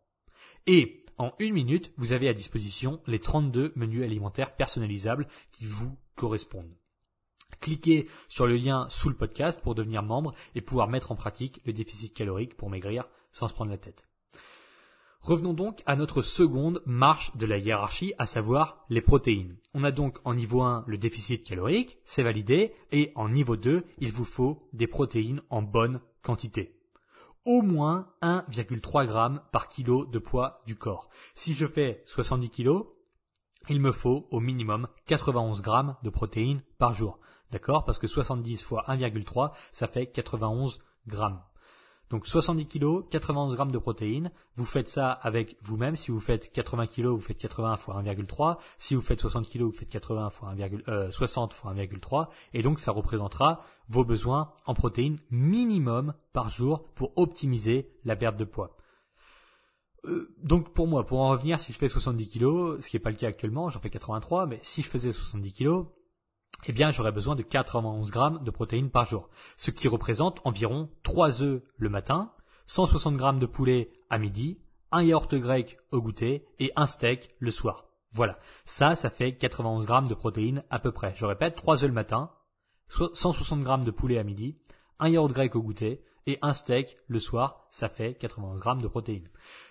Et 0.66 1.00
en 1.18 1.32
une 1.38 1.54
minute, 1.54 1.92
vous 1.96 2.12
avez 2.12 2.28
à 2.28 2.35
disposition 2.35 3.00
les 3.06 3.18
32 3.18 3.72
menus 3.76 4.02
alimentaires 4.02 4.56
personnalisables 4.56 5.26
qui 5.50 5.66
vous 5.66 5.96
correspondent. 6.14 6.81
Cliquez 7.60 8.08
sur 8.28 8.46
le 8.46 8.56
lien 8.56 8.86
sous 8.88 9.08
le 9.08 9.14
podcast 9.14 9.60
pour 9.60 9.74
devenir 9.74 10.02
membre 10.02 10.34
et 10.54 10.60
pouvoir 10.60 10.88
mettre 10.88 11.12
en 11.12 11.16
pratique 11.16 11.60
le 11.64 11.72
déficit 11.72 12.14
calorique 12.14 12.56
pour 12.56 12.70
maigrir 12.70 13.08
sans 13.32 13.48
se 13.48 13.54
prendre 13.54 13.70
la 13.70 13.78
tête. 13.78 14.06
Revenons 15.22 15.54
donc 15.54 15.84
à 15.86 15.94
notre 15.94 16.20
seconde 16.20 16.82
marche 16.84 17.36
de 17.36 17.46
la 17.46 17.56
hiérarchie, 17.56 18.12
à 18.18 18.26
savoir 18.26 18.84
les 18.88 19.00
protéines. 19.00 19.56
On 19.72 19.84
a 19.84 19.92
donc 19.92 20.18
en 20.24 20.34
niveau 20.34 20.62
1 20.62 20.82
le 20.88 20.98
déficit 20.98 21.46
calorique, 21.46 21.98
c'est 22.04 22.24
validé, 22.24 22.74
et 22.90 23.12
en 23.14 23.28
niveau 23.28 23.56
2, 23.56 23.84
il 23.98 24.10
vous 24.10 24.24
faut 24.24 24.68
des 24.72 24.88
protéines 24.88 25.40
en 25.48 25.62
bonne 25.62 26.00
quantité. 26.22 26.76
Au 27.44 27.62
moins 27.62 28.08
1,3 28.22 29.06
g 29.06 29.40
par 29.52 29.68
kilo 29.68 30.06
de 30.06 30.18
poids 30.18 30.60
du 30.66 30.74
corps. 30.74 31.08
Si 31.36 31.54
je 31.54 31.68
fais 31.68 32.02
70 32.04 32.50
kg, 32.50 32.82
il 33.68 33.81
me 33.81 33.92
faut 33.92 34.27
au 34.31 34.40
minimum 34.40 34.88
91 35.07 35.62
g 35.62 35.70
de 36.03 36.11
protéines 36.11 36.62
par 36.79 36.94
jour. 36.94 37.18
D'accord? 37.51 37.85
Parce 37.85 37.98
que 37.98 38.07
70 38.07 38.62
fois 38.62 38.85
1,3, 38.88 39.53
ça 39.72 39.87
fait 39.87 40.07
91 40.07 40.81
grammes. 41.07 41.42
Donc 42.12 42.27
70 42.27 42.66
kg, 42.66 43.09
91 43.09 43.55
grammes 43.55 43.72
de 43.72 43.79
protéines. 43.79 44.31
Vous 44.57 44.66
faites 44.66 44.88
ça 44.90 45.11
avec 45.11 45.57
vous-même. 45.62 45.96
Si 45.96 46.11
vous 46.11 46.20
faites 46.20 46.53
80 46.53 46.87
kg, 46.87 47.07
vous 47.07 47.20
faites 47.22 47.38
80 47.38 47.79
fois 47.79 48.03
1,3. 48.03 48.59
Si 48.79 48.94
vous 48.94 49.01
faites 49.01 49.20
60 49.20 49.48
kg, 49.48 49.62
vous 49.62 49.72
faites 49.72 49.88
80 49.88 50.29
fois 50.29 50.55
1, 50.87 51.11
60 51.11 51.55
fois 51.55 51.72
1,3. 51.72 52.29
Et 52.53 52.61
donc 52.61 52.81
ça 52.81 52.92
représentera 52.92 53.62
vos 53.88 54.05
besoins 54.05 54.53
en 54.66 54.75
protéines 54.75 55.16
minimum 55.31 56.12
par 56.35 56.51
jour 56.51 56.85
pour 56.94 57.12
optimiser 57.16 57.90
la 58.05 58.14
perte 58.14 58.37
de 58.37 58.44
poids. 58.44 58.77
Euh, 60.04 60.34
donc 60.42 60.72
pour 60.72 60.86
moi, 60.88 61.06
pour 61.06 61.20
en 61.20 61.28
revenir, 61.28 61.60
si 61.60 61.72
je 61.72 61.78
fais 61.78 61.88
70 61.88 62.28
kg, 62.28 62.80
ce 62.80 62.88
qui 62.88 62.96
n'est 62.96 63.02
pas 63.02 63.10
le 63.10 63.16
cas 63.16 63.28
actuellement, 63.28 63.68
j'en 63.68 63.80
fais 63.80 63.90
83, 63.90 64.46
mais 64.46 64.58
si 64.62 64.82
je 64.82 64.88
faisais 64.88 65.12
70 65.12 65.52
kg, 65.52 65.84
eh 66.66 66.72
bien 66.72 66.90
j'aurais 66.90 67.12
besoin 67.12 67.36
de 67.36 67.42
91 67.42 68.10
grammes 68.10 68.42
de 68.42 68.50
protéines 68.50 68.90
par 68.90 69.04
jour, 69.04 69.28
ce 69.56 69.70
qui 69.70 69.88
représente 69.88 70.40
environ 70.44 70.90
3 71.02 71.42
œufs 71.42 71.62
le 71.76 71.88
matin, 71.88 72.32
160 72.66 73.16
grammes 73.16 73.38
de 73.38 73.46
poulet 73.46 73.90
à 74.10 74.18
midi, 74.18 74.58
un 74.90 75.02
yaourt 75.02 75.34
grec 75.34 75.78
au 75.90 76.02
goûter 76.02 76.46
et 76.58 76.72
un 76.76 76.86
steak 76.86 77.30
le 77.38 77.50
soir. 77.50 77.86
Voilà, 78.12 78.38
ça, 78.66 78.94
ça 78.94 79.08
fait 79.08 79.36
91 79.36 79.86
grammes 79.86 80.08
de 80.08 80.14
protéines 80.14 80.64
à 80.68 80.78
peu 80.78 80.92
près. 80.92 81.14
Je 81.16 81.24
répète, 81.24 81.54
3 81.54 81.82
œufs 81.82 81.88
le 81.88 81.94
matin, 81.94 82.30
160 82.88 83.62
grammes 83.62 83.84
de 83.84 83.90
poulet 83.90 84.18
à 84.18 84.24
midi, 84.24 84.58
un 84.98 85.08
yaourt 85.08 85.32
grec 85.32 85.56
au 85.56 85.62
goûter 85.62 86.02
et 86.26 86.38
un 86.42 86.52
steak 86.52 86.96
le 87.08 87.18
soir, 87.18 87.66
ça 87.70 87.88
fait 87.88 88.14
91 88.14 88.61
grammes 88.61 88.82
de 88.82 88.88
protéines. 88.88 89.28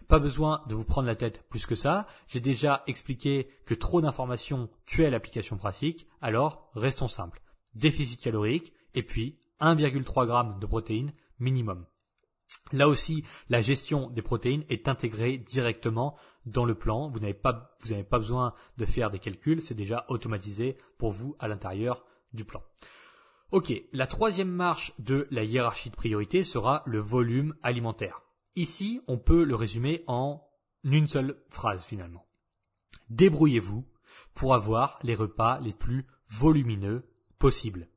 Pas 0.08 0.20
besoin 0.20 0.64
de 0.68 0.76
vous 0.76 0.84
prendre 0.84 1.08
la 1.08 1.16
tête 1.16 1.48
plus 1.50 1.66
que 1.66 1.76
ça. 1.76 2.08
J'ai 2.28 2.40
déjà 2.40 2.84
expliqué 2.88 3.50
que 3.66 3.74
trop 3.74 4.02
d'informations 4.02 4.70
tuait 4.86 5.10
l'application 5.10 5.58
pratique. 5.58 6.08
Alors, 6.22 6.70
restons 6.76 7.08
simples. 7.08 7.42
Déficit 7.76 8.20
calorique 8.20 8.74
et 8.94 9.04
puis 9.04 9.40
1,3 9.62 10.28
g 10.28 10.60
de 10.60 10.66
protéines 10.66 11.14
minimum. 11.40 11.86
Là 12.74 12.88
aussi, 12.88 13.24
la 13.50 13.62
gestion 13.62 14.10
des 14.10 14.22
protéines 14.22 14.66
est 14.70 14.88
intégrée 14.88 15.38
directement 15.38 16.18
dans 16.46 16.66
le 16.66 16.76
plan. 16.76 17.10
Vous 17.10 17.20
n'avez 17.20 17.34
pas, 17.34 17.76
vous 17.82 17.92
n'avez 17.92 18.04
pas 18.04 18.18
besoin 18.18 18.54
de 18.78 18.86
faire 18.86 19.12
des 19.12 19.20
calculs. 19.20 19.62
C'est 19.62 19.74
déjà 19.74 20.06
automatisé 20.10 20.78
pour 20.98 21.12
vous 21.12 21.36
à 21.40 21.48
l'intérieur 21.48 22.04
du 22.34 22.46
plan. 22.46 22.62
Ok, 23.52 23.74
la 23.92 24.08
troisième 24.08 24.50
marche 24.50 24.94
de 24.98 25.28
la 25.30 25.44
hiérarchie 25.44 25.90
de 25.90 25.96
priorité 25.96 26.42
sera 26.42 26.84
le 26.86 27.00
volume 27.00 27.54
alimentaire. 27.64 28.24
Ici, 28.56 29.02
on 29.08 29.18
peut 29.18 29.44
le 29.44 29.56
résumer 29.56 30.06
en 30.08 30.42
une 30.86 31.08
seule 31.08 31.36
phrase 31.50 31.84
finalement. 31.84 32.26
Débrouillez-vous 33.10 33.86
pour 34.34 34.56
avoir 34.56 35.00
les 35.04 35.16
repas 35.16 35.60
les 35.60 35.74
plus 35.74 36.08
volumineux 36.30 37.06
possibles. 37.40 37.90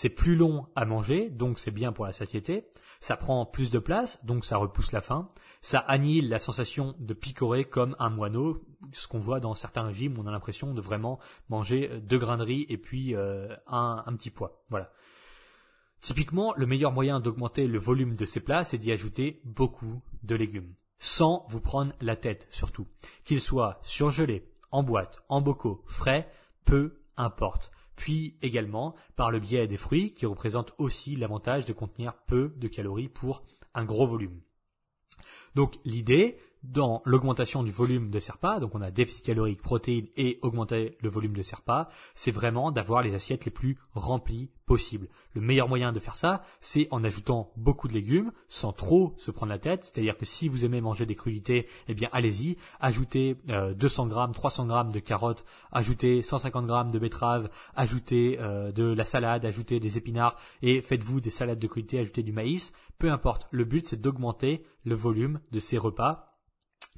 C'est 0.00 0.10
plus 0.10 0.36
long 0.36 0.68
à 0.76 0.84
manger, 0.84 1.28
donc 1.28 1.58
c'est 1.58 1.72
bien 1.72 1.90
pour 1.90 2.06
la 2.06 2.12
satiété. 2.12 2.68
Ça 3.00 3.16
prend 3.16 3.44
plus 3.44 3.68
de 3.70 3.80
place, 3.80 4.24
donc 4.24 4.44
ça 4.44 4.56
repousse 4.56 4.92
la 4.92 5.00
faim. 5.00 5.26
Ça 5.60 5.80
annihile 5.80 6.28
la 6.28 6.38
sensation 6.38 6.94
de 7.00 7.14
picorer 7.14 7.64
comme 7.64 7.96
un 7.98 8.08
moineau, 8.08 8.62
ce 8.92 9.08
qu'on 9.08 9.18
voit 9.18 9.40
dans 9.40 9.56
certains 9.56 9.82
régimes 9.82 10.14
on 10.16 10.28
a 10.28 10.30
l'impression 10.30 10.72
de 10.72 10.80
vraiment 10.80 11.18
manger 11.48 11.90
deux 12.00 12.18
grains 12.18 12.36
de 12.36 12.44
riz 12.44 12.64
et 12.68 12.78
puis 12.78 13.16
euh, 13.16 13.48
un, 13.66 14.04
un 14.06 14.14
petit 14.14 14.30
pois. 14.30 14.62
Voilà. 14.70 14.92
Typiquement, 16.00 16.54
le 16.56 16.66
meilleur 16.66 16.92
moyen 16.92 17.18
d'augmenter 17.18 17.66
le 17.66 17.80
volume 17.80 18.14
de 18.14 18.24
ces 18.24 18.38
plats, 18.38 18.62
c'est 18.62 18.78
d'y 18.78 18.92
ajouter 18.92 19.40
beaucoup 19.44 20.00
de 20.22 20.36
légumes. 20.36 20.76
Sans 21.00 21.44
vous 21.48 21.60
prendre 21.60 21.92
la 22.00 22.14
tête, 22.14 22.46
surtout. 22.50 22.86
Qu'ils 23.24 23.40
soient 23.40 23.80
surgelés, 23.82 24.48
en 24.70 24.84
boîte, 24.84 25.18
en 25.28 25.40
bocaux, 25.40 25.82
frais, 25.88 26.30
peu 26.64 27.00
importe 27.16 27.72
puis 27.98 28.38
également 28.42 28.94
par 29.16 29.32
le 29.32 29.40
biais 29.40 29.66
des 29.66 29.76
fruits 29.76 30.12
qui 30.12 30.24
représentent 30.24 30.72
aussi 30.78 31.16
l'avantage 31.16 31.64
de 31.64 31.72
contenir 31.72 32.14
peu 32.26 32.54
de 32.56 32.68
calories 32.68 33.08
pour 33.08 33.42
un 33.74 33.84
gros 33.84 34.06
volume. 34.06 34.40
Donc 35.56 35.74
l'idée, 35.84 36.38
dans 36.62 37.02
l'augmentation 37.04 37.62
du 37.62 37.70
volume 37.70 38.10
de 38.10 38.18
Serpa, 38.18 38.60
donc 38.60 38.74
on 38.74 38.82
a 38.82 38.90
déficit 38.90 39.24
calorique, 39.24 39.62
protéines 39.62 40.08
et 40.16 40.38
augmenter 40.42 40.96
le 41.00 41.08
volume 41.08 41.34
de 41.34 41.42
Serpa, 41.42 41.88
c'est 42.14 42.30
vraiment 42.30 42.72
d'avoir 42.72 43.02
les 43.02 43.14
assiettes 43.14 43.44
les 43.44 43.50
plus 43.50 43.78
remplies 43.94 44.50
possibles. 44.66 45.08
Le 45.34 45.40
meilleur 45.40 45.68
moyen 45.68 45.92
de 45.92 45.98
faire 45.98 46.14
ça, 46.14 46.42
c'est 46.60 46.88
en 46.90 47.02
ajoutant 47.02 47.52
beaucoup 47.56 47.88
de 47.88 47.94
légumes, 47.94 48.32
sans 48.48 48.72
trop 48.72 49.14
se 49.16 49.30
prendre 49.30 49.50
la 49.50 49.58
tête, 49.58 49.84
c'est-à-dire 49.84 50.16
que 50.16 50.26
si 50.26 50.48
vous 50.48 50.64
aimez 50.64 50.80
manger 50.80 51.06
des 51.06 51.14
crudités, 51.14 51.66
eh 51.88 51.94
bien 51.94 52.08
allez-y, 52.12 52.56
ajoutez 52.80 53.36
200 53.46 54.06
euh, 54.06 54.08
grammes, 54.08 54.32
300 54.32 54.66
grammes 54.66 54.92
de 54.92 55.00
carottes, 55.00 55.44
ajoutez 55.72 56.22
150 56.22 56.66
grammes 56.66 56.90
de 56.90 56.98
betteraves, 56.98 57.48
ajoutez 57.74 58.38
euh, 58.40 58.70
de 58.72 58.84
la 58.84 59.04
salade, 59.04 59.46
ajoutez 59.46 59.80
des 59.80 59.96
épinards. 59.96 60.36
Et 60.62 60.82
faites-vous 60.82 61.20
des 61.20 61.30
salades 61.30 61.58
de 61.58 61.66
crudités, 61.66 61.98
ajoutez 61.98 62.22
du 62.22 62.32
maïs, 62.32 62.72
peu 62.98 63.10
importe. 63.10 63.48
Le 63.50 63.64
but 63.64 63.88
c'est 63.88 64.00
d'augmenter 64.00 64.64
le 64.84 64.94
volume 64.94 65.40
de 65.50 65.60
ces 65.60 65.78
repas 65.78 66.27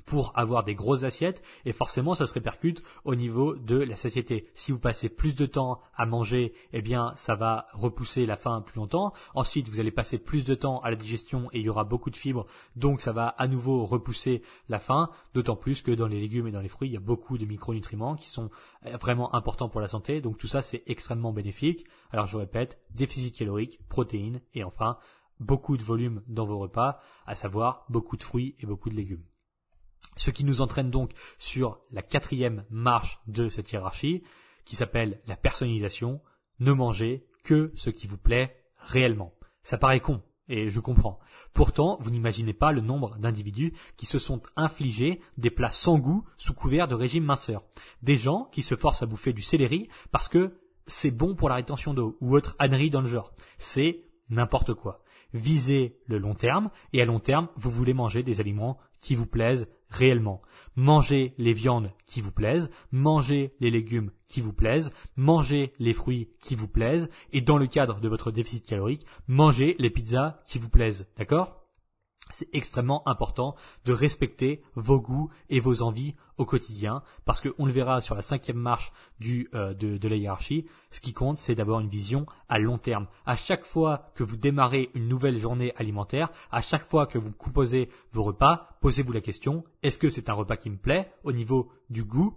pour 0.00 0.32
avoir 0.38 0.64
des 0.64 0.74
grosses 0.74 1.04
assiettes 1.04 1.42
et 1.64 1.72
forcément 1.72 2.14
ça 2.14 2.26
se 2.26 2.34
répercute 2.34 2.82
au 3.04 3.14
niveau 3.14 3.56
de 3.56 3.76
la 3.76 3.96
satiété. 3.96 4.46
Si 4.54 4.72
vous 4.72 4.78
passez 4.78 5.08
plus 5.08 5.34
de 5.34 5.46
temps 5.46 5.80
à 5.94 6.06
manger, 6.06 6.52
eh 6.72 6.82
bien 6.82 7.12
ça 7.16 7.34
va 7.34 7.66
repousser 7.72 8.26
la 8.26 8.36
faim 8.36 8.62
plus 8.64 8.78
longtemps. 8.78 9.12
Ensuite, 9.34 9.68
vous 9.68 9.80
allez 9.80 9.90
passer 9.90 10.18
plus 10.18 10.44
de 10.44 10.54
temps 10.54 10.80
à 10.80 10.90
la 10.90 10.96
digestion 10.96 11.48
et 11.52 11.60
il 11.60 11.66
y 11.66 11.68
aura 11.68 11.84
beaucoup 11.84 12.10
de 12.10 12.16
fibres, 12.16 12.46
donc 12.76 13.00
ça 13.00 13.12
va 13.12 13.28
à 13.28 13.46
nouveau 13.46 13.84
repousser 13.84 14.42
la 14.68 14.78
faim, 14.78 15.10
d'autant 15.34 15.56
plus 15.56 15.82
que 15.82 15.90
dans 15.90 16.06
les 16.06 16.20
légumes 16.20 16.46
et 16.46 16.52
dans 16.52 16.60
les 16.60 16.68
fruits, 16.68 16.88
il 16.88 16.94
y 16.94 16.96
a 16.96 17.00
beaucoup 17.00 17.38
de 17.38 17.44
micronutriments 17.44 18.16
qui 18.16 18.28
sont 18.28 18.50
vraiment 19.00 19.34
importants 19.34 19.68
pour 19.68 19.80
la 19.80 19.88
santé. 19.88 20.20
Donc 20.20 20.38
tout 20.38 20.46
ça 20.46 20.62
c'est 20.62 20.82
extrêmement 20.86 21.32
bénéfique. 21.32 21.86
Alors 22.10 22.26
je 22.26 22.36
répète, 22.36 22.80
déficit 22.94 23.36
calorique, 23.36 23.80
protéines 23.88 24.40
et 24.54 24.64
enfin 24.64 24.98
beaucoup 25.38 25.76
de 25.76 25.82
volume 25.82 26.22
dans 26.28 26.44
vos 26.44 26.58
repas, 26.58 27.00
à 27.26 27.34
savoir 27.34 27.86
beaucoup 27.88 28.16
de 28.16 28.22
fruits 28.22 28.56
et 28.60 28.66
beaucoup 28.66 28.90
de 28.90 28.94
légumes. 28.94 29.24
Ce 30.20 30.30
qui 30.30 30.44
nous 30.44 30.60
entraîne 30.60 30.90
donc 30.90 31.12
sur 31.38 31.80
la 31.92 32.02
quatrième 32.02 32.66
marche 32.68 33.22
de 33.26 33.48
cette 33.48 33.72
hiérarchie, 33.72 34.22
qui 34.66 34.76
s'appelle 34.76 35.22
la 35.26 35.34
personnalisation. 35.34 36.20
Ne 36.58 36.74
mangez 36.74 37.24
que 37.42 37.72
ce 37.74 37.88
qui 37.88 38.06
vous 38.06 38.18
plaît 38.18 38.54
réellement. 38.76 39.32
Ça 39.62 39.78
paraît 39.78 40.00
con, 40.00 40.22
et 40.46 40.68
je 40.68 40.78
comprends. 40.78 41.20
Pourtant, 41.54 41.96
vous 42.02 42.10
n'imaginez 42.10 42.52
pas 42.52 42.70
le 42.70 42.82
nombre 42.82 43.16
d'individus 43.16 43.72
qui 43.96 44.04
se 44.04 44.18
sont 44.18 44.42
infligés 44.56 45.22
des 45.38 45.48
plats 45.48 45.70
sans 45.70 45.98
goût 45.98 46.22
sous 46.36 46.52
couvert 46.52 46.86
de 46.86 46.94
régime 46.94 47.24
minceur. 47.24 47.62
Des 48.02 48.18
gens 48.18 48.46
qui 48.52 48.60
se 48.60 48.74
forcent 48.74 49.02
à 49.02 49.06
bouffer 49.06 49.32
du 49.32 49.40
céleri 49.40 49.88
parce 50.12 50.28
que 50.28 50.60
c'est 50.86 51.12
bon 51.12 51.34
pour 51.34 51.48
la 51.48 51.54
rétention 51.54 51.94
d'eau, 51.94 52.18
ou 52.20 52.36
autre 52.36 52.56
ânerie 52.58 52.90
dans 52.90 53.00
le 53.00 53.06
genre. 53.06 53.32
C'est 53.56 54.04
n'importe 54.28 54.74
quoi. 54.74 55.02
Visez 55.32 55.98
le 56.04 56.18
long 56.18 56.34
terme, 56.34 56.70
et 56.92 57.00
à 57.00 57.06
long 57.06 57.20
terme, 57.20 57.48
vous 57.56 57.70
voulez 57.70 57.94
manger 57.94 58.22
des 58.22 58.38
aliments 58.38 58.76
qui 59.00 59.14
vous 59.14 59.26
plaisent 59.26 59.66
réellement. 59.90 60.40
Mangez 60.76 61.34
les 61.38 61.52
viandes 61.52 61.92
qui 62.06 62.20
vous 62.20 62.32
plaisent, 62.32 62.70
mangez 62.92 63.54
les 63.60 63.70
légumes 63.70 64.10
qui 64.28 64.40
vous 64.40 64.52
plaisent, 64.52 64.90
mangez 65.16 65.72
les 65.78 65.92
fruits 65.92 66.30
qui 66.40 66.54
vous 66.54 66.68
plaisent, 66.68 67.08
et 67.32 67.40
dans 67.40 67.58
le 67.58 67.66
cadre 67.66 68.00
de 68.00 68.08
votre 68.08 68.30
déficit 68.30 68.64
calorique, 68.64 69.04
mangez 69.26 69.76
les 69.78 69.90
pizzas 69.90 70.40
qui 70.46 70.58
vous 70.58 70.70
plaisent. 70.70 71.06
D'accord? 71.16 71.59
C'est 72.32 72.48
extrêmement 72.54 73.06
important 73.08 73.54
de 73.84 73.92
respecter 73.92 74.62
vos 74.74 75.00
goûts 75.00 75.30
et 75.48 75.60
vos 75.60 75.82
envies 75.82 76.14
au 76.38 76.46
quotidien, 76.46 77.02
parce 77.26 77.40
qu'on 77.42 77.66
le 77.66 77.72
verra 77.72 78.00
sur 78.00 78.14
la 78.14 78.22
cinquième 78.22 78.56
marche 78.56 78.92
du, 79.18 79.48
euh, 79.54 79.74
de, 79.74 79.98
de 79.98 80.08
la 80.08 80.16
hiérarchie, 80.16 80.66
ce 80.90 81.00
qui 81.00 81.12
compte, 81.12 81.36
c'est 81.36 81.54
d'avoir 81.54 81.80
une 81.80 81.88
vision 81.88 82.24
à 82.48 82.58
long 82.58 82.78
terme. 82.78 83.06
À 83.26 83.36
chaque 83.36 83.66
fois 83.66 84.10
que 84.14 84.24
vous 84.24 84.36
démarrez 84.36 84.90
une 84.94 85.06
nouvelle 85.06 85.38
journée 85.38 85.74
alimentaire, 85.76 86.30
à 86.50 86.62
chaque 86.62 86.88
fois 86.88 87.06
que 87.06 87.18
vous 87.18 87.32
composez 87.32 87.90
vos 88.12 88.22
repas, 88.22 88.78
posez-vous 88.80 89.12
la 89.12 89.20
question, 89.20 89.64
est-ce 89.82 89.98
que 89.98 90.08
c'est 90.08 90.30
un 90.30 90.34
repas 90.34 90.56
qui 90.56 90.70
me 90.70 90.78
plaît 90.78 91.12
au 91.24 91.32
niveau 91.32 91.70
du 91.90 92.04
goût? 92.04 92.34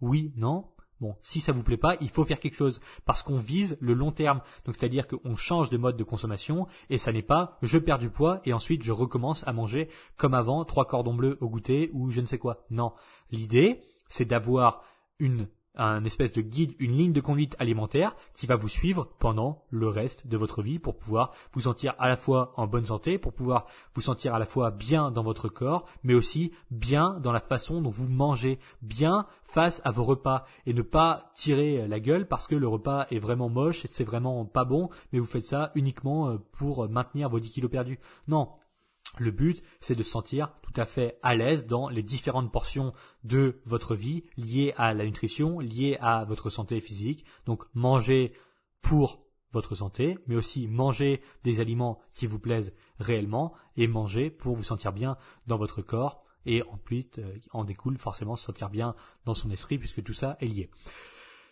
Oui, 0.00 0.32
non 0.36 0.66
Bon, 1.00 1.16
si 1.22 1.40
ça 1.40 1.52
vous 1.52 1.62
plaît 1.62 1.76
pas, 1.76 1.96
il 2.00 2.08
faut 2.08 2.24
faire 2.24 2.40
quelque 2.40 2.56
chose 2.56 2.80
parce 3.04 3.22
qu'on 3.22 3.38
vise 3.38 3.76
le 3.80 3.94
long 3.94 4.12
terme. 4.12 4.40
Donc 4.64 4.76
c'est-à-dire 4.78 5.06
qu'on 5.08 5.36
change 5.36 5.70
de 5.70 5.76
mode 5.76 5.96
de 5.96 6.04
consommation 6.04 6.66
et 6.90 6.98
ça 6.98 7.12
n'est 7.12 7.22
pas 7.22 7.58
je 7.62 7.78
perds 7.78 7.98
du 7.98 8.10
poids 8.10 8.40
et 8.44 8.52
ensuite 8.52 8.82
je 8.82 8.92
recommence 8.92 9.46
à 9.46 9.52
manger 9.52 9.88
comme 10.16 10.34
avant 10.34 10.64
trois 10.64 10.86
cordons 10.86 11.14
bleus 11.14 11.38
au 11.40 11.48
goûter 11.48 11.90
ou 11.92 12.10
je 12.10 12.20
ne 12.20 12.26
sais 12.26 12.38
quoi. 12.38 12.64
Non, 12.70 12.92
l'idée 13.30 13.82
c'est 14.08 14.24
d'avoir 14.24 14.82
une 15.18 15.48
un 15.76 16.04
espèce 16.04 16.32
de 16.32 16.40
guide, 16.40 16.74
une 16.78 16.92
ligne 16.92 17.12
de 17.12 17.20
conduite 17.20 17.56
alimentaire 17.58 18.14
qui 18.32 18.46
va 18.46 18.56
vous 18.56 18.68
suivre 18.68 19.08
pendant 19.18 19.64
le 19.70 19.88
reste 19.88 20.26
de 20.26 20.36
votre 20.36 20.62
vie 20.62 20.78
pour 20.78 20.96
pouvoir 20.96 21.32
vous 21.52 21.62
sentir 21.62 21.94
à 21.98 22.08
la 22.08 22.16
fois 22.16 22.52
en 22.56 22.66
bonne 22.66 22.86
santé, 22.86 23.18
pour 23.18 23.32
pouvoir 23.32 23.66
vous 23.94 24.00
sentir 24.00 24.34
à 24.34 24.38
la 24.38 24.46
fois 24.46 24.70
bien 24.70 25.10
dans 25.10 25.22
votre 25.22 25.48
corps, 25.48 25.86
mais 26.02 26.14
aussi 26.14 26.52
bien 26.70 27.18
dans 27.20 27.32
la 27.32 27.40
façon 27.40 27.80
dont 27.80 27.90
vous 27.90 28.08
mangez, 28.08 28.58
bien 28.82 29.26
face 29.44 29.80
à 29.84 29.90
vos 29.90 30.04
repas 30.04 30.44
et 30.66 30.74
ne 30.74 30.82
pas 30.82 31.30
tirer 31.34 31.86
la 31.86 32.00
gueule 32.00 32.26
parce 32.26 32.46
que 32.46 32.54
le 32.54 32.68
repas 32.68 33.06
est 33.10 33.18
vraiment 33.18 33.48
moche 33.48 33.84
et 33.84 33.88
c'est 33.88 34.04
vraiment 34.04 34.44
pas 34.44 34.64
bon, 34.64 34.90
mais 35.12 35.18
vous 35.18 35.26
faites 35.26 35.44
ça 35.44 35.70
uniquement 35.74 36.28
euh, 36.28 36.38
pour 36.52 36.88
maintenir 36.88 37.28
vos 37.28 37.40
10 37.40 37.50
kilos 37.50 37.70
perdus. 37.70 37.98
Non, 38.26 38.48
le 39.18 39.30
but, 39.30 39.62
c'est 39.80 39.94
de 39.94 40.02
se 40.02 40.10
sentir 40.10 40.52
tout 40.62 40.72
à 40.76 40.86
fait 40.86 41.18
à 41.22 41.34
l'aise 41.34 41.66
dans 41.66 41.88
les 41.88 42.02
différentes 42.02 42.50
portions 42.50 42.92
de 43.22 43.60
votre 43.64 43.94
vie 43.94 44.24
liées 44.36 44.74
à 44.76 44.92
la 44.92 45.04
nutrition, 45.04 45.60
liées 45.60 45.96
à 46.00 46.24
votre 46.24 46.50
santé 46.50 46.80
physique. 46.80 47.24
Donc 47.46 47.64
manger 47.74 48.32
pour 48.82 49.24
votre 49.52 49.76
santé, 49.76 50.18
mais 50.26 50.34
aussi 50.34 50.66
manger 50.66 51.22
des 51.44 51.60
aliments 51.60 52.00
qui 52.10 52.26
vous 52.26 52.40
plaisent 52.40 52.74
réellement 52.98 53.54
et 53.76 53.86
manger 53.86 54.30
pour 54.30 54.56
vous 54.56 54.64
sentir 54.64 54.92
bien 54.92 55.16
dans 55.46 55.58
votre 55.58 55.80
corps 55.80 56.24
et 56.44 56.62
en 56.62 56.76
plus 56.76 57.06
euh, 57.18 57.38
en 57.52 57.64
découle 57.64 57.98
forcément 57.98 58.36
se 58.36 58.44
sentir 58.44 58.68
bien 58.68 58.94
dans 59.24 59.32
son 59.32 59.50
esprit 59.50 59.78
puisque 59.78 60.02
tout 60.02 60.12
ça 60.12 60.36
est 60.40 60.46
lié. 60.46 60.70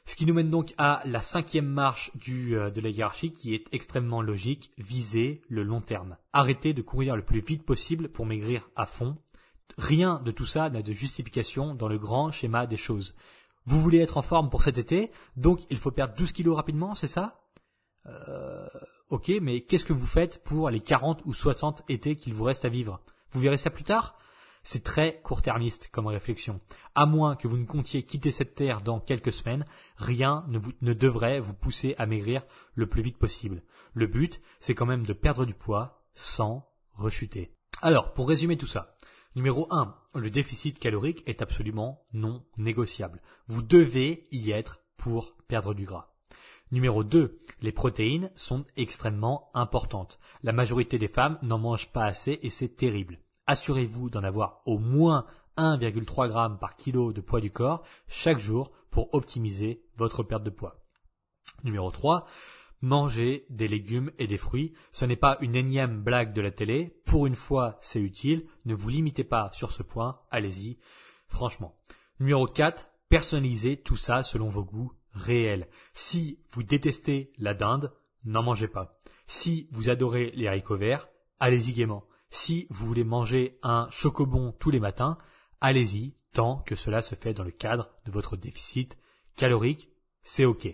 Ce 0.05 0.17
qui 0.17 0.27
nous 0.27 0.35
mène 0.35 0.51
donc 0.51 0.75
à 0.79 1.03
la 1.05 1.23
cinquième 1.23 1.67
marche 1.67 2.11
euh, 2.29 2.71
de 2.71 2.81
la 2.81 2.91
hiérarchie 2.91 3.33
qui 3.33 3.55
est 3.55 3.67
extrêmement 3.73 4.21
logique, 4.21 4.73
viser 4.79 5.43
le 5.49 5.63
long 5.63 5.81
terme. 5.81 6.17
Arrêtez 6.33 6.75
de 6.75 6.83
courir 6.83 7.17
le 7.17 7.25
plus 7.25 7.41
vite 7.41 7.65
possible 7.65 8.09
pour 8.09 8.27
maigrir 8.27 8.69
à 8.77 8.87
fond. 8.87 9.17
Rien 9.79 10.21
de 10.25 10.31
tout 10.31 10.45
ça 10.45 10.71
n'a 10.71 10.83
de 10.83 10.93
justification 10.93 11.75
dans 11.75 11.89
le 11.89 11.99
grand 11.99 12.31
schéma 12.31 12.67
des 12.67 12.77
choses. 12.77 13.15
Vous 13.65 13.81
voulez 13.81 13.99
être 13.99 14.17
en 14.17 14.23
forme 14.23 14.51
pour 14.51 14.63
cet 14.63 14.79
été, 14.79 15.11
donc 15.37 15.61
il 15.71 15.79
faut 15.79 15.93
perdre 15.93 16.15
12 16.15 16.33
kilos 16.33 16.57
rapidement, 16.57 16.95
c'est 16.95 17.07
ça? 17.07 17.41
Euh, 18.07 18.67
Ok, 19.13 19.31
mais 19.43 19.61
qu'est-ce 19.61 19.85
que 19.85 19.93
vous 19.93 20.07
faites 20.07 20.43
pour 20.43 20.71
les 20.71 20.81
40 20.81 21.21
ou 21.27 21.35
60 21.35 21.83
étés 21.91 22.17
qu'il 22.17 22.33
vous 22.33 22.45
reste 22.45 22.65
à 22.65 22.71
vivre? 22.71 23.03
Vous 23.33 23.41
verrez 23.41 23.59
ça 23.59 23.69
plus 23.69 23.85
tard? 23.85 24.17
C'est 24.65 24.85
très 24.85 25.21
court-termiste 25.23 25.89
comme 25.91 26.07
réflexion. 26.07 26.61
À 26.95 27.05
moins 27.05 27.35
que 27.35 27.49
vous 27.49 27.59
ne 27.59 27.67
comptiez 27.67 28.05
quitter 28.05 28.31
cette 28.31 28.55
terre 28.55 28.81
dans 28.81 29.01
quelques 29.01 29.33
semaines, 29.33 29.65
rien 29.97 30.47
ne, 30.49 30.93
devrait 30.93 31.41
vous 31.41 31.55
pousser 31.55 31.97
à 31.99 32.07
maigrir 32.07 32.45
le 32.75 32.87
plus 32.87 33.03
vite 33.03 33.19
possible. 33.19 33.63
Le 33.93 34.07
but, 34.07 34.41
c'est 34.61 34.75
quand 34.75 34.87
même 34.87 35.05
de 35.05 35.13
perdre 35.13 35.45
du 35.45 35.55
poids 35.55 36.05
sans 36.15 36.69
rechuter. 36.95 37.57
Alors, 37.81 38.13
pour 38.13 38.29
résumer 38.29 38.57
tout 38.57 38.67
ça, 38.67 38.97
numéro 39.35 39.67
1, 39.73 39.97
le 40.15 40.31
déficit 40.31 40.79
calorique 40.79 41.25
est 41.27 41.43
absolument 41.43 42.07
non 42.13 42.45
négociable. 42.57 43.21
Vous 43.49 43.63
devez 43.63 44.29
y 44.31 44.53
être 44.53 44.81
pour 44.97 45.37
perdre 45.49 45.75
du 45.75 45.85
gras. 45.85 46.15
Numéro 46.71 47.03
2, 47.03 47.45
les 47.61 47.73
protéines 47.73 48.31
sont 48.37 48.65
extrêmement 48.77 49.51
importantes. 49.55 50.21
La 50.43 50.53
majorité 50.53 50.99
des 50.99 51.09
femmes 51.09 51.39
n'en 51.43 51.59
mangent 51.59 51.93
pas 51.93 52.05
assez 52.05 52.39
et 52.43 52.51
c'est 52.51 52.77
terrible. 52.77 53.19
Assurez-vous 53.47 54.11
d'en 54.11 54.23
avoir 54.23 54.63
au 54.67 54.79
moins 54.79 55.27
1,3 55.57 56.29
g 56.29 56.59
par 56.61 56.77
kilo 56.77 57.13
de 57.13 57.21
poids 57.21 57.41
du 57.41 57.51
corps 57.51 57.83
chaque 58.09 58.39
jour 58.39 58.71
pour 58.91 59.13
optimiser 59.15 59.85
votre 59.97 60.23
perte 60.23 60.45
de 60.45 60.51
poids. 60.51 60.85
Numéro 61.65 61.91
3, 61.91 62.27
Mangez 62.83 63.47
des 63.49 63.69
légumes 63.69 64.11
et 64.19 64.27
des 64.27 64.37
fruits. 64.37 64.75
Ce 64.91 65.05
n'est 65.05 65.15
pas 65.15 65.39
une 65.41 65.55
énième 65.55 66.03
blague 66.03 66.33
de 66.33 66.41
la 66.41 66.51
télé. 66.51 67.01
Pour 67.05 67.27
une 67.27 67.37
fois, 67.37 67.79
c'est 67.81 68.01
utile. 68.01 68.45
Ne 68.65 68.75
vous 68.75 68.89
limitez 68.89 69.23
pas 69.23 69.51
sur 69.53 69.71
ce 69.71 69.85
point. 69.85 70.21
Allez-y. 70.33 70.79
Franchement. 71.29 71.79
Numéro 72.19 72.49
4. 72.49 72.89
Personnalisez 73.09 73.77
tout 73.77 73.97
ça 73.97 74.25
selon 74.25 74.49
vos 74.49 74.65
goûts 74.65 74.93
réels. 75.13 75.69
Si 75.95 76.41
vous 76.51 76.65
détestez 76.65 77.33
la 77.39 77.55
dinde, 77.55 77.93
n'en 78.25 78.43
mangez 78.43 78.69
pas. 78.69 78.99
Si 79.29 79.69
vous 79.71 79.89
adorez 79.89 80.33
les 80.35 80.49
haricots 80.49 80.77
verts, 80.77 81.09
allez-y 81.39 81.73
gaiement. 81.73 82.05
Si 82.35 82.67
vous 82.71 82.87
voulez 82.87 83.05
manger 83.05 83.59
un 83.63 83.89
chocobon 83.91 84.55
tous 84.59 84.71
les 84.71 84.81
matins, 84.81 85.19
allez-y 85.61 86.15
tant 86.33 86.63
que 86.67 86.75
cela 86.75 87.03
se 87.03 87.15
fait 87.15 87.35
dans 87.35 87.45
le 87.45 87.51
cadre 87.51 87.91
de 88.07 88.11
votre 88.11 88.39
déficit 88.39 88.97
calorique. 89.37 89.91
C'est 90.23 90.47
ok. 90.47 90.67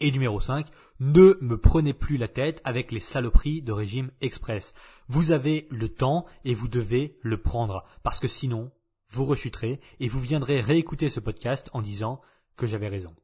Et 0.00 0.12
numéro 0.12 0.38
5, 0.38 0.66
ne 1.00 1.38
me 1.40 1.56
prenez 1.56 1.94
plus 1.94 2.18
la 2.18 2.28
tête 2.28 2.60
avec 2.64 2.92
les 2.92 3.00
saloperies 3.00 3.62
de 3.62 3.72
régime 3.72 4.10
express. 4.20 4.74
Vous 5.08 5.32
avez 5.32 5.66
le 5.70 5.88
temps 5.88 6.26
et 6.44 6.52
vous 6.52 6.68
devez 6.68 7.18
le 7.22 7.40
prendre, 7.40 7.84
parce 8.02 8.20
que 8.20 8.28
sinon, 8.28 8.70
vous 9.08 9.24
rechuterez 9.24 9.80
et 9.98 10.08
vous 10.08 10.20
viendrez 10.20 10.60
réécouter 10.60 11.08
ce 11.08 11.20
podcast 11.20 11.70
en 11.72 11.80
disant 11.80 12.20
que 12.56 12.66
j'avais 12.66 12.88
raison. 12.88 13.16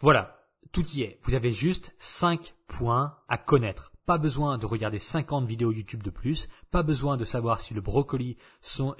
Voilà, 0.00 0.44
tout 0.72 0.84
y 0.88 1.02
est. 1.02 1.20
Vous 1.22 1.34
avez 1.34 1.52
juste 1.52 1.94
5 2.00 2.56
points 2.66 3.16
à 3.28 3.38
connaître. 3.38 3.91
Pas 4.06 4.18
besoin 4.18 4.58
de 4.58 4.66
regarder 4.66 4.98
50 4.98 5.46
vidéos 5.46 5.72
YouTube 5.72 6.02
de 6.02 6.10
plus, 6.10 6.48
pas 6.70 6.82
besoin 6.82 7.16
de 7.16 7.24
savoir 7.24 7.60
si 7.60 7.72
le 7.72 7.80
brocoli 7.80 8.36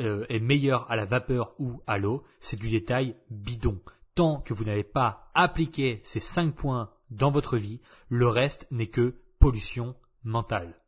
euh, 0.01 0.25
est 0.29 0.41
meilleur 0.41 0.91
à 0.91 0.97
la 0.97 1.05
vapeur 1.05 1.55
ou 1.59 1.83
à 1.87 1.99
l'eau, 1.99 2.23
c'est 2.41 2.59
du 2.59 2.71
détail 2.71 3.17
bidon 3.31 3.81
tant 4.15 4.41
que 4.41 4.55
vous 4.55 4.65
n'avez 4.65 4.85
pas 4.85 5.31
appliqué 5.35 6.01
ces 6.05 6.21
cinq 6.21 6.55
points 6.55 6.91
dans 7.11 7.31
votre 7.31 7.57
vie, 7.57 7.81
le 8.09 8.29
reste 8.29 8.67
n'est 8.71 8.89
que 8.89 9.17
pollution 9.39 9.97
mentale. 10.25 10.79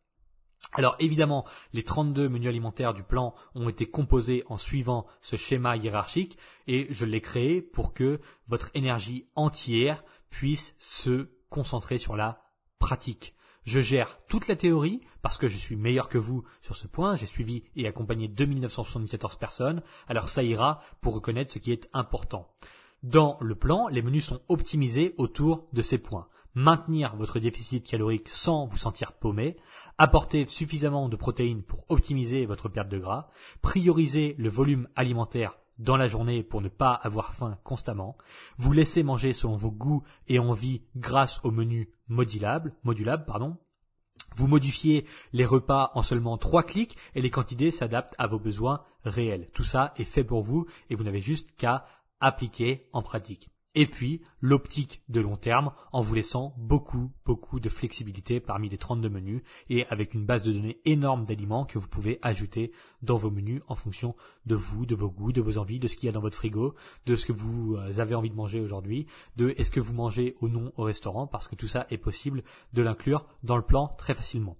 Alors 0.72 0.96
évidemment, 0.98 1.44
les 1.72 1.84
32 1.84 2.28
menus 2.28 2.48
alimentaires 2.48 2.94
du 2.94 3.02
plan 3.02 3.34
ont 3.54 3.68
été 3.68 3.86
composés 3.86 4.44
en 4.48 4.56
suivant 4.56 5.06
ce 5.20 5.36
schéma 5.36 5.76
hiérarchique 5.76 6.38
et 6.66 6.86
je 6.90 7.04
l'ai 7.04 7.20
créé 7.20 7.60
pour 7.60 7.92
que 7.92 8.20
votre 8.48 8.70
énergie 8.74 9.28
entière 9.34 10.02
puisse 10.30 10.74
se 10.78 11.30
concentrer 11.50 11.98
sur 11.98 12.16
la 12.16 12.42
pratique. 12.78 13.34
Je 13.64 13.80
gère 13.80 14.20
toute 14.28 14.46
la 14.46 14.56
théorie 14.56 15.00
parce 15.22 15.38
que 15.38 15.48
je 15.48 15.56
suis 15.56 15.76
meilleur 15.76 16.10
que 16.10 16.18
vous 16.18 16.44
sur 16.60 16.76
ce 16.76 16.86
point. 16.86 17.16
J'ai 17.16 17.26
suivi 17.26 17.62
et 17.76 17.86
accompagné 17.86 18.28
2974 18.28 19.36
personnes. 19.36 19.82
Alors 20.06 20.28
ça 20.28 20.42
ira 20.42 20.80
pour 21.00 21.14
reconnaître 21.14 21.52
ce 21.52 21.58
qui 21.58 21.72
est 21.72 21.88
important. 21.94 22.52
Dans 23.02 23.38
le 23.40 23.54
plan, 23.54 23.88
les 23.88 24.02
menus 24.02 24.26
sont 24.26 24.40
optimisés 24.48 25.14
autour 25.16 25.66
de 25.72 25.82
ces 25.82 25.98
points. 25.98 26.28
Maintenir 26.54 27.16
votre 27.16 27.38
déficit 27.38 27.86
calorique 27.86 28.28
sans 28.28 28.66
vous 28.66 28.76
sentir 28.76 29.12
paumé, 29.12 29.56
apporter 29.98 30.46
suffisamment 30.46 31.08
de 31.08 31.16
protéines 31.16 31.62
pour 31.62 31.84
optimiser 31.88 32.46
votre 32.46 32.68
perte 32.68 32.88
de 32.88 32.98
gras, 32.98 33.28
prioriser 33.60 34.36
le 34.38 34.48
volume 34.48 34.88
alimentaire 34.94 35.58
dans 35.78 35.96
la 35.96 36.08
journée 36.08 36.42
pour 36.42 36.60
ne 36.60 36.68
pas 36.68 36.92
avoir 36.92 37.34
faim 37.34 37.58
constamment, 37.64 38.16
vous 38.58 38.72
laisser 38.72 39.02
manger 39.02 39.32
selon 39.32 39.56
vos 39.56 39.70
goûts 39.70 40.04
et 40.28 40.38
envies 40.38 40.82
grâce 40.96 41.40
au 41.44 41.50
menu 41.50 41.90
modulable, 42.08 42.74
modulable, 42.84 43.24
pardon, 43.24 43.56
vous 44.36 44.46
modifiez 44.46 45.06
les 45.32 45.44
repas 45.44 45.92
en 45.94 46.02
seulement 46.02 46.38
trois 46.38 46.62
clics 46.62 46.96
et 47.14 47.20
les 47.20 47.30
quantités 47.30 47.70
s'adaptent 47.70 48.14
à 48.18 48.26
vos 48.26 48.38
besoins 48.38 48.82
réels. 49.04 49.48
Tout 49.52 49.64
ça 49.64 49.92
est 49.96 50.04
fait 50.04 50.24
pour 50.24 50.42
vous 50.42 50.66
et 50.90 50.94
vous 50.94 51.04
n'avez 51.04 51.20
juste 51.20 51.50
qu'à 51.56 51.86
appliquer 52.20 52.88
en 52.92 53.02
pratique. 53.02 53.50
Et 53.76 53.86
puis, 53.86 54.20
l'optique 54.40 55.02
de 55.08 55.20
long 55.20 55.36
terme 55.36 55.72
en 55.92 56.00
vous 56.00 56.14
laissant 56.14 56.54
beaucoup, 56.56 57.10
beaucoup 57.24 57.58
de 57.58 57.68
flexibilité 57.68 58.38
parmi 58.38 58.68
les 58.68 58.78
32 58.78 59.08
menus 59.08 59.42
et 59.68 59.84
avec 59.86 60.14
une 60.14 60.24
base 60.24 60.42
de 60.42 60.52
données 60.52 60.80
énorme 60.84 61.24
d'aliments 61.24 61.64
que 61.64 61.78
vous 61.78 61.88
pouvez 61.88 62.20
ajouter 62.22 62.70
dans 63.02 63.16
vos 63.16 63.32
menus 63.32 63.62
en 63.66 63.74
fonction 63.74 64.14
de 64.46 64.54
vous, 64.54 64.86
de 64.86 64.94
vos 64.94 65.10
goûts, 65.10 65.32
de 65.32 65.40
vos 65.40 65.58
envies, 65.58 65.80
de 65.80 65.88
ce 65.88 65.96
qu'il 65.96 66.06
y 66.06 66.10
a 66.10 66.12
dans 66.12 66.20
votre 66.20 66.36
frigo, 66.36 66.74
de 67.06 67.16
ce 67.16 67.26
que 67.26 67.32
vous 67.32 67.74
euh, 67.76 67.98
avez 67.98 68.14
envie 68.14 68.30
de 68.30 68.36
manger 68.36 68.60
aujourd'hui, 68.60 69.06
de 69.36 69.54
est-ce 69.56 69.72
que 69.72 69.80
vous 69.80 69.94
mangez 69.94 70.36
ou 70.40 70.48
non 70.48 70.72
au 70.76 70.84
restaurant 70.84 71.26
parce 71.26 71.48
que 71.48 71.56
tout 71.56 71.68
ça 71.68 71.86
est 71.90 71.98
possible 71.98 72.44
de 72.74 72.82
l'inclure 72.82 73.26
dans 73.42 73.56
le 73.56 73.64
plan 73.64 73.88
très 73.98 74.14
facilement. 74.14 74.56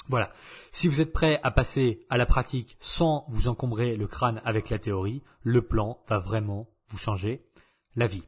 Voilà. 0.10 0.30
Si 0.74 0.90
vous 0.90 1.00
êtes 1.00 1.14
prêt 1.14 1.40
à 1.42 1.52
passer 1.52 2.06
à 2.10 2.18
la 2.18 2.26
pratique 2.26 2.76
sans 2.82 3.24
vous 3.30 3.48
encombrer 3.48 3.96
le 3.96 4.08
crâne 4.08 4.42
avec 4.44 4.70
la 4.70 4.78
théorie, 4.78 5.24
le 5.42 5.62
plan 5.62 6.04
va 6.10 6.20
vraiment 6.20 6.68
vous 6.90 6.98
changer 6.98 7.46
la 7.96 8.08
vie. 8.08 8.24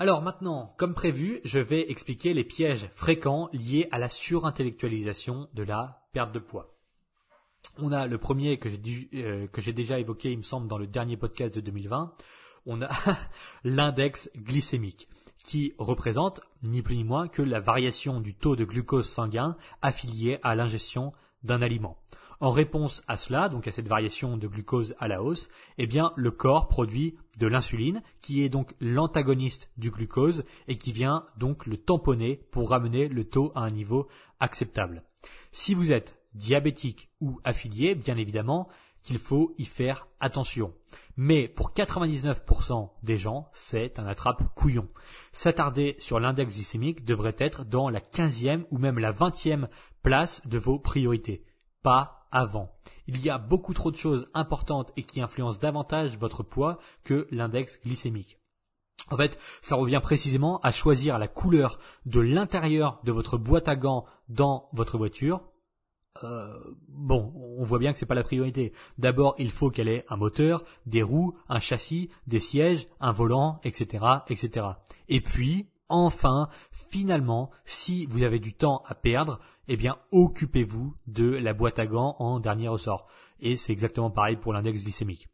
Alors 0.00 0.22
maintenant, 0.22 0.74
comme 0.78 0.94
prévu, 0.94 1.42
je 1.44 1.58
vais 1.58 1.90
expliquer 1.90 2.32
les 2.32 2.42
pièges 2.42 2.88
fréquents 2.94 3.50
liés 3.52 3.86
à 3.90 3.98
la 3.98 4.08
surintellectualisation 4.08 5.50
de 5.52 5.62
la 5.62 6.08
perte 6.14 6.32
de 6.32 6.38
poids. 6.38 6.74
On 7.76 7.92
a 7.92 8.06
le 8.06 8.16
premier 8.16 8.56
que 8.58 8.70
j'ai, 8.70 9.10
euh, 9.12 9.72
déjà 9.74 9.98
évoqué, 9.98 10.32
il 10.32 10.38
me 10.38 10.42
semble, 10.42 10.68
dans 10.68 10.78
le 10.78 10.86
dernier 10.86 11.18
podcast 11.18 11.54
de 11.54 11.60
2020. 11.60 12.14
On 12.64 12.80
a 12.80 12.88
l'index 13.64 14.30
glycémique 14.36 15.06
qui 15.44 15.74
représente 15.76 16.40
ni 16.62 16.80
plus 16.80 16.96
ni 16.96 17.04
moins 17.04 17.28
que 17.28 17.42
la 17.42 17.60
variation 17.60 18.22
du 18.22 18.34
taux 18.34 18.56
de 18.56 18.64
glucose 18.64 19.06
sanguin 19.06 19.54
affilié 19.82 20.38
à 20.42 20.54
l'ingestion 20.54 21.12
d'un 21.42 21.60
aliment. 21.60 21.98
En 22.40 22.50
réponse 22.50 23.02
à 23.06 23.18
cela, 23.18 23.50
donc 23.50 23.68
à 23.68 23.72
cette 23.72 23.88
variation 23.88 24.38
de 24.38 24.48
glucose 24.48 24.94
à 24.98 25.08
la 25.08 25.22
hausse, 25.22 25.50
eh 25.76 25.86
bien, 25.86 26.12
le 26.16 26.30
corps 26.30 26.68
produit 26.68 27.16
de 27.38 27.46
l'insuline, 27.46 28.02
qui 28.22 28.42
est 28.42 28.48
donc 28.48 28.74
l'antagoniste 28.80 29.70
du 29.76 29.90
glucose 29.90 30.44
et 30.66 30.76
qui 30.76 30.90
vient 30.90 31.26
donc 31.36 31.66
le 31.66 31.76
tamponner 31.76 32.36
pour 32.50 32.70
ramener 32.70 33.08
le 33.08 33.24
taux 33.24 33.52
à 33.54 33.60
un 33.60 33.70
niveau 33.70 34.08
acceptable. 34.40 35.04
Si 35.52 35.74
vous 35.74 35.92
êtes 35.92 36.16
diabétique 36.32 37.10
ou 37.20 37.40
affilié, 37.44 37.94
bien 37.94 38.16
évidemment, 38.16 38.68
qu'il 39.02 39.18
faut 39.18 39.54
y 39.58 39.64
faire 39.64 40.08
attention. 40.18 40.74
Mais 41.16 41.48
pour 41.48 41.72
99% 41.72 42.90
des 43.02 43.18
gens, 43.18 43.48
c'est 43.52 43.98
un 43.98 44.06
attrape-couillon. 44.06 44.88
S'attarder 45.32 45.96
sur 45.98 46.20
l'index 46.20 46.54
glycémique 46.54 47.04
devrait 47.04 47.36
être 47.38 47.64
dans 47.64 47.90
la 47.90 48.00
15e 48.00 48.64
ou 48.70 48.78
même 48.78 48.98
la 48.98 49.12
20e 49.12 49.68
place 50.02 50.46
de 50.46 50.58
vos 50.58 50.78
priorités. 50.78 51.44
Pas 51.82 52.19
avant. 52.32 52.70
Il 53.06 53.20
y 53.22 53.30
a 53.30 53.38
beaucoup 53.38 53.74
trop 53.74 53.90
de 53.90 53.96
choses 53.96 54.28
importantes 54.34 54.92
et 54.96 55.02
qui 55.02 55.20
influencent 55.20 55.60
davantage 55.60 56.16
votre 56.18 56.42
poids 56.42 56.78
que 57.04 57.26
l'index 57.30 57.80
glycémique. 57.82 58.38
En 59.10 59.16
fait, 59.16 59.38
ça 59.62 59.76
revient 59.76 60.00
précisément 60.02 60.60
à 60.60 60.70
choisir 60.70 61.18
la 61.18 61.28
couleur 61.28 61.78
de 62.06 62.20
l'intérieur 62.20 63.00
de 63.04 63.12
votre 63.12 63.38
boîte 63.38 63.68
à 63.68 63.76
gants 63.76 64.04
dans 64.28 64.68
votre 64.72 64.98
voiture. 64.98 65.42
Euh, 66.24 66.58
bon, 66.88 67.32
on 67.58 67.64
voit 67.64 67.78
bien 67.78 67.92
que 67.92 67.98
c'est 67.98 68.06
pas 68.06 68.14
la 68.14 68.22
priorité. 68.22 68.72
D'abord, 68.98 69.34
il 69.38 69.50
faut 69.50 69.70
qu'elle 69.70 69.88
ait 69.88 70.04
un 70.08 70.16
moteur, 70.16 70.64
des 70.86 71.02
roues, 71.02 71.36
un 71.48 71.58
châssis, 71.58 72.10
des 72.26 72.40
sièges, 72.40 72.88
un 73.00 73.12
volant, 73.12 73.60
etc., 73.64 74.04
etc. 74.28 74.66
Et 75.08 75.20
puis, 75.20 75.68
enfin, 75.90 76.48
finalement, 76.70 77.50
si 77.64 78.06
vous 78.06 78.22
avez 78.22 78.38
du 78.38 78.54
temps 78.54 78.82
à 78.86 78.94
perdre, 78.94 79.40
eh 79.68 79.76
bien, 79.76 79.98
occupez-vous 80.12 80.94
de 81.06 81.28
la 81.30 81.52
boîte 81.52 81.78
à 81.78 81.86
gants 81.86 82.16
en 82.18 82.40
dernier 82.40 82.68
ressort. 82.68 83.06
Et 83.40 83.56
c'est 83.56 83.72
exactement 83.72 84.10
pareil 84.10 84.36
pour 84.36 84.52
l'index 84.52 84.82
glycémique. 84.82 85.28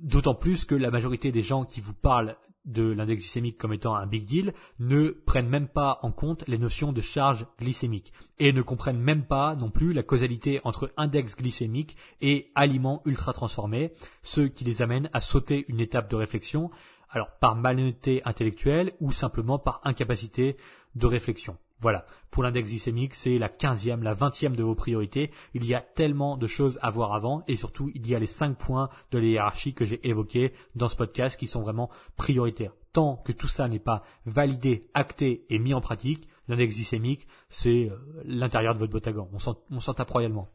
D'autant 0.00 0.34
plus 0.34 0.64
que 0.64 0.74
la 0.74 0.90
majorité 0.90 1.32
des 1.32 1.42
gens 1.42 1.64
qui 1.64 1.80
vous 1.80 1.94
parlent 1.94 2.36
de 2.68 2.92
l'index 2.92 3.22
glycémique 3.22 3.58
comme 3.58 3.72
étant 3.72 3.96
un 3.96 4.06
big 4.06 4.24
deal 4.24 4.52
ne 4.78 5.08
prennent 5.10 5.48
même 5.48 5.68
pas 5.68 5.98
en 6.02 6.12
compte 6.12 6.44
les 6.46 6.58
notions 6.58 6.92
de 6.92 7.00
charge 7.00 7.46
glycémique 7.58 8.12
et 8.38 8.52
ne 8.52 8.62
comprennent 8.62 9.00
même 9.00 9.24
pas 9.24 9.54
non 9.56 9.70
plus 9.70 9.92
la 9.92 10.02
causalité 10.02 10.60
entre 10.64 10.92
index 10.96 11.34
glycémique 11.34 11.96
et 12.20 12.50
aliments 12.54 13.02
ultra 13.06 13.32
transformés, 13.32 13.92
ce 14.22 14.42
qui 14.42 14.64
les 14.64 14.82
amène 14.82 15.08
à 15.12 15.20
sauter 15.20 15.64
une 15.68 15.80
étape 15.80 16.10
de 16.10 16.16
réflexion, 16.16 16.70
alors 17.10 17.30
par 17.40 17.56
malhonnêteté 17.56 18.22
intellectuelle 18.24 18.92
ou 19.00 19.12
simplement 19.12 19.58
par 19.58 19.80
incapacité 19.84 20.56
de 20.94 21.06
réflexion. 21.06 21.56
Voilà. 21.80 22.06
Pour 22.30 22.42
l'index 22.42 22.70
glycémique, 22.70 23.14
c'est 23.14 23.38
la 23.38 23.48
quinzième, 23.48 24.02
la 24.02 24.14
vingtième 24.14 24.56
de 24.56 24.62
vos 24.62 24.74
priorités. 24.74 25.30
Il 25.54 25.64
y 25.64 25.74
a 25.74 25.80
tellement 25.80 26.36
de 26.36 26.46
choses 26.46 26.78
à 26.82 26.90
voir 26.90 27.14
avant 27.14 27.44
et 27.46 27.56
surtout, 27.56 27.90
il 27.94 28.06
y 28.08 28.14
a 28.14 28.18
les 28.18 28.26
cinq 28.26 28.58
points 28.58 28.88
de 29.12 29.18
la 29.18 29.24
hiérarchie 29.24 29.74
que 29.74 29.84
j'ai 29.84 30.06
évoqués 30.08 30.52
dans 30.74 30.88
ce 30.88 30.96
podcast 30.96 31.38
qui 31.38 31.46
sont 31.46 31.62
vraiment 31.62 31.90
prioritaires. 32.16 32.72
Tant 32.92 33.16
que 33.16 33.32
tout 33.32 33.46
ça 33.46 33.68
n'est 33.68 33.78
pas 33.78 34.02
validé, 34.26 34.88
acté 34.94 35.46
et 35.50 35.58
mis 35.58 35.74
en 35.74 35.80
pratique, 35.80 36.28
l'index 36.48 36.74
glycémique, 36.74 37.28
c'est 37.48 37.90
euh, 37.90 37.96
l'intérieur 38.24 38.74
de 38.74 38.86
votre 38.86 39.10
gants. 39.12 39.30
On 39.32 39.80
s'en 39.80 39.94
tape 39.94 40.10
royalement. 40.10 40.48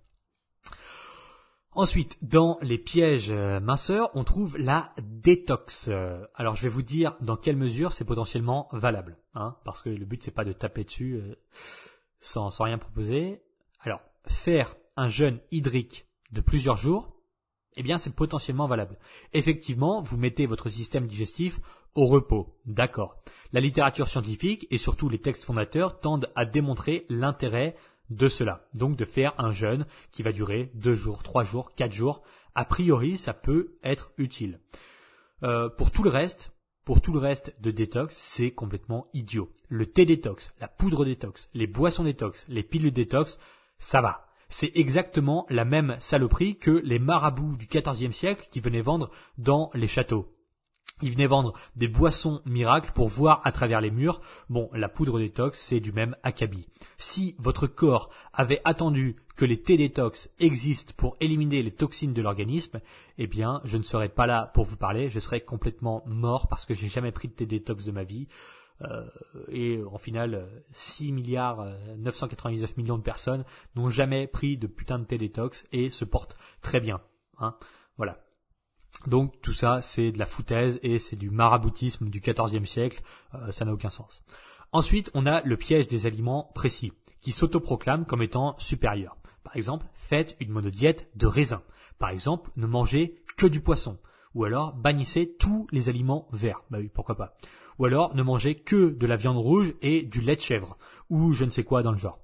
Ensuite, 1.76 2.20
dans 2.22 2.60
les 2.62 2.78
pièges 2.78 3.32
euh, 3.32 3.60
minceurs, 3.60 4.12
on 4.14 4.24
trouve 4.24 4.58
la 4.60 4.94
détox. 5.02 5.88
Euh, 5.90 6.24
alors, 6.36 6.56
je 6.56 6.62
vais 6.62 6.70
vous 6.70 6.84
dire 6.84 7.16
dans 7.20 7.36
quelle 7.36 7.58
mesure 7.58 7.94
c'est 7.94 8.06
potentiellement 8.06 8.68
valable, 8.72 9.18
hein, 9.34 9.56
parce 9.66 9.82
que 9.82 9.90
le 9.90 10.06
but 10.06 10.22
c'est 10.22 10.32
pas 10.32 10.46
de 10.46 10.54
taper 10.54 10.84
dessus 10.84 11.16
euh, 11.16 11.36
sans, 12.20 12.52
sans 12.52 12.66
rien 12.66 12.78
proposer. 12.78 13.42
Alors, 13.80 14.02
faire 14.28 14.76
un 14.98 15.08
jeûne 15.08 15.40
hydrique 15.50 16.06
de 16.32 16.42
plusieurs 16.42 16.78
jours, 16.78 17.10
eh 17.76 17.82
bien, 17.82 17.98
c'est 17.98 18.14
potentiellement 18.14 18.68
valable. 18.68 19.00
Effectivement, 19.34 20.04
vous 20.04 20.18
mettez 20.18 20.46
votre 20.46 20.70
système 20.70 21.08
digestif 21.08 21.60
au 21.96 22.06
repos, 22.06 22.56
d'accord. 22.66 23.18
La 23.52 23.62
littérature 23.62 24.08
scientifique 24.08 24.68
et 24.70 24.78
surtout 24.78 25.10
les 25.10 25.20
textes 25.20 25.44
fondateurs 25.44 26.00
tendent 26.00 26.32
à 26.36 26.46
démontrer 26.46 27.06
l'intérêt 27.10 27.76
de 28.15 28.28
cela. 28.28 28.67
Donc 28.73 28.95
de 28.95 29.06
faire 29.06 29.34
un 29.38 29.52
jeûne 29.52 29.86
qui 30.12 30.23
va 30.23 30.32
durer 30.32 30.71
deux 30.73 30.95
jours, 30.95 31.23
trois 31.23 31.43
jours, 31.43 31.73
quatre 31.76 31.93
jours. 31.93 32.21
A 32.56 32.65
priori, 32.65 33.17
ça 33.17 33.34
peut 33.34 33.78
être 33.84 34.12
utile. 34.17 34.60
Euh, 35.43 35.69
pour 35.69 35.91
tout 35.91 36.04
le 36.04 36.10
reste, 36.10 36.52
pour 36.86 37.02
tout 37.02 37.13
le 37.13 37.19
reste 37.19 37.56
de 37.62 37.71
détox, 37.71 38.15
c'est 38.15 38.52
complètement 38.52 39.08
idiot. 39.13 39.49
Le 39.69 39.86
thé 39.86 40.06
détox, 40.06 40.54
la 40.60 40.67
poudre 40.67 41.06
détox, 41.06 41.49
les 41.54 41.67
boissons 41.67 42.04
détox, 42.04 42.45
les 42.47 42.63
pilules 42.63 42.91
détox, 42.91 43.39
ça 43.80 44.02
va. 44.02 44.28
C'est 44.49 44.71
exactement 44.76 45.47
la 45.49 45.65
même 45.65 45.97
saloperie 45.99 46.58
que 46.58 46.71
les 46.84 46.99
marabouts 46.99 47.56
du 47.56 47.67
XIVe 47.67 48.12
siècle 48.12 48.47
qui 48.52 48.60
venaient 48.60 48.82
vendre 48.82 49.10
dans 49.38 49.71
les 49.73 49.88
châteaux. 49.88 50.32
Il 51.02 51.12
venait 51.12 51.28
vendre 51.28 51.54
des 51.76 51.88
boissons 51.88 52.41
miracles 52.46 52.91
pour 52.93 53.10
voir 53.10 53.41
à 53.43 53.52
travers 53.52 53.82
les 53.82 53.91
murs. 53.91 54.22
Bon, 54.50 54.69
la 54.74 54.88
poudre 54.88 55.19
détox, 55.19 55.60
c'est 55.60 55.80
du 55.80 55.91
même 55.91 56.15
acabit. 56.24 56.67
Si 56.98 57.36
votre 57.39 57.67
corps 57.67 58.10
avait 58.32 58.62
attendu 58.63 59.17
que 59.36 59.43
les 59.43 59.62
thés 59.62 59.76
détox 59.76 60.30
existent 60.39 60.93
pour 60.96 61.17
éliminer 61.19 61.62
les 61.62 61.72
toxines 61.72 62.13
de 62.13 62.22
l'organisme, 62.22 62.80
eh 63.17 63.28
bien, 63.28 63.60
je 63.65 63.78
ne 63.78 63.84
serais 63.84 64.08
pas 64.08 64.28
là 64.28 64.52
pour 64.54 64.63
vous 64.63 64.78
parler. 64.78 65.10
Je 65.10 65.19
serais 65.19 65.41
complètement 65.41 66.04
mort 66.06 66.48
parce 66.48 66.65
que 66.65 66.74
j'ai 66.74 66.88
jamais 66.88 67.12
pris 67.12 67.28
de 67.28 67.34
thé 67.34 67.46
détox 67.46 67.84
de 67.84 67.91
ma 67.91 68.04
vie. 68.04 68.28
Euh, 68.82 69.06
et 69.50 69.82
en 69.84 69.98
final, 69.98 70.48
6 70.72 71.12
milliards 71.12 71.65
999 71.98 72.69
euh, 72.69 72.74
millions 72.78 72.98
de 72.98 73.04
personnes 73.04 73.46
n'ont 73.76 73.89
jamais 73.89 74.28
pris 74.28 74.58
de 74.58 74.67
putain 74.67 75.00
de 75.00 75.06
thé 75.06 75.17
détox 75.17 75.65
et 75.72 75.89
se 75.89 76.06
portent 76.06 76.38
très 76.62 76.80
bien. 76.80 77.02
Hein. 77.39 77.56
Voilà. 77.98 78.19
Donc 79.08 79.41
tout 79.41 79.53
ça, 79.53 79.82
c'est 79.82 80.12
de 80.12 80.19
la 80.19 80.25
foutaise 80.25 80.79
et 80.84 80.99
c'est 80.99 81.15
du 81.15 81.29
maraboutisme 81.29 82.10
du 82.10 82.21
XIVe 82.21 82.65
siècle. 82.65 83.01
Euh, 83.34 83.51
ça 83.51 83.65
n'a 83.65 83.73
aucun 83.73 83.89
sens. 83.89 84.23
Ensuite, 84.71 85.12
on 85.13 85.25
a 85.25 85.41
le 85.43 85.58
piège 85.58 85.88
des 85.88 86.08
aliments 86.08 86.51
précis, 86.56 86.93
qui 87.21 87.32
s'autoproclament 87.32 88.06
comme 88.06 88.23
étant 88.23 88.56
supérieurs. 88.58 89.17
Par 89.43 89.56
exemple, 89.56 89.86
faites 89.93 90.36
une 90.39 90.51
monodiète 90.51 91.10
de 91.15 91.27
raisin. 91.27 91.62
Par 91.99 92.10
exemple, 92.10 92.49
ne 92.56 92.65
mangez 92.65 93.21
que 93.38 93.45
du 93.45 93.60
poisson. 93.60 93.99
Ou 94.34 94.45
alors, 94.45 94.73
bannissez 94.73 95.36
tous 95.38 95.67
les 95.71 95.89
aliments 95.89 96.27
verts. 96.32 96.63
Bah 96.71 96.79
oui, 96.79 96.89
pourquoi 96.91 97.15
pas. 97.15 97.36
Ou 97.77 97.86
alors, 97.86 98.15
ne 98.15 98.23
mangez 98.23 98.56
que 98.56 98.89
de 98.89 99.06
la 99.06 99.15
viande 99.15 99.38
rouge 99.38 99.75
et 99.82 100.01
du 100.01 100.21
lait 100.21 100.36
de 100.36 100.41
chèvre. 100.41 100.77
Ou 101.10 101.34
je 101.34 101.45
ne 101.45 101.49
sais 101.49 101.63
quoi 101.63 101.84
dans 101.84 101.91
le 101.91 101.97
genre. 101.97 102.19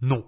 Non. 0.00 0.24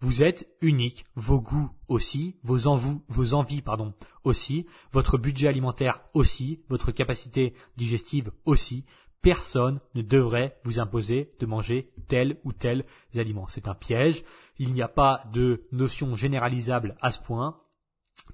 Vous 0.00 0.22
êtes 0.22 0.48
unique, 0.60 1.04
vos 1.16 1.40
goûts 1.40 1.70
aussi, 1.88 2.36
vos, 2.44 2.68
envies, 2.68 3.62
pardon, 3.62 3.94
aussi, 4.22 4.66
votre 4.92 5.18
budget 5.18 5.48
alimentaire 5.48 6.00
aussi, 6.14 6.62
votre 6.68 6.92
capacité 6.92 7.54
digestive 7.76 8.30
aussi. 8.44 8.84
Personne 9.22 9.80
ne 9.96 10.02
devrait 10.02 10.60
vous 10.62 10.78
imposer 10.78 11.32
de 11.40 11.46
manger 11.46 11.92
tel 12.06 12.38
ou 12.44 12.52
tel 12.52 12.84
aliment. 13.16 13.48
C'est 13.48 13.66
un 13.66 13.74
piège. 13.74 14.22
Il 14.58 14.72
n'y 14.72 14.82
a 14.82 14.88
pas 14.88 15.24
de 15.32 15.66
notion 15.72 16.14
généralisable 16.14 16.96
à 17.00 17.10
ce 17.10 17.18
point. 17.18 17.60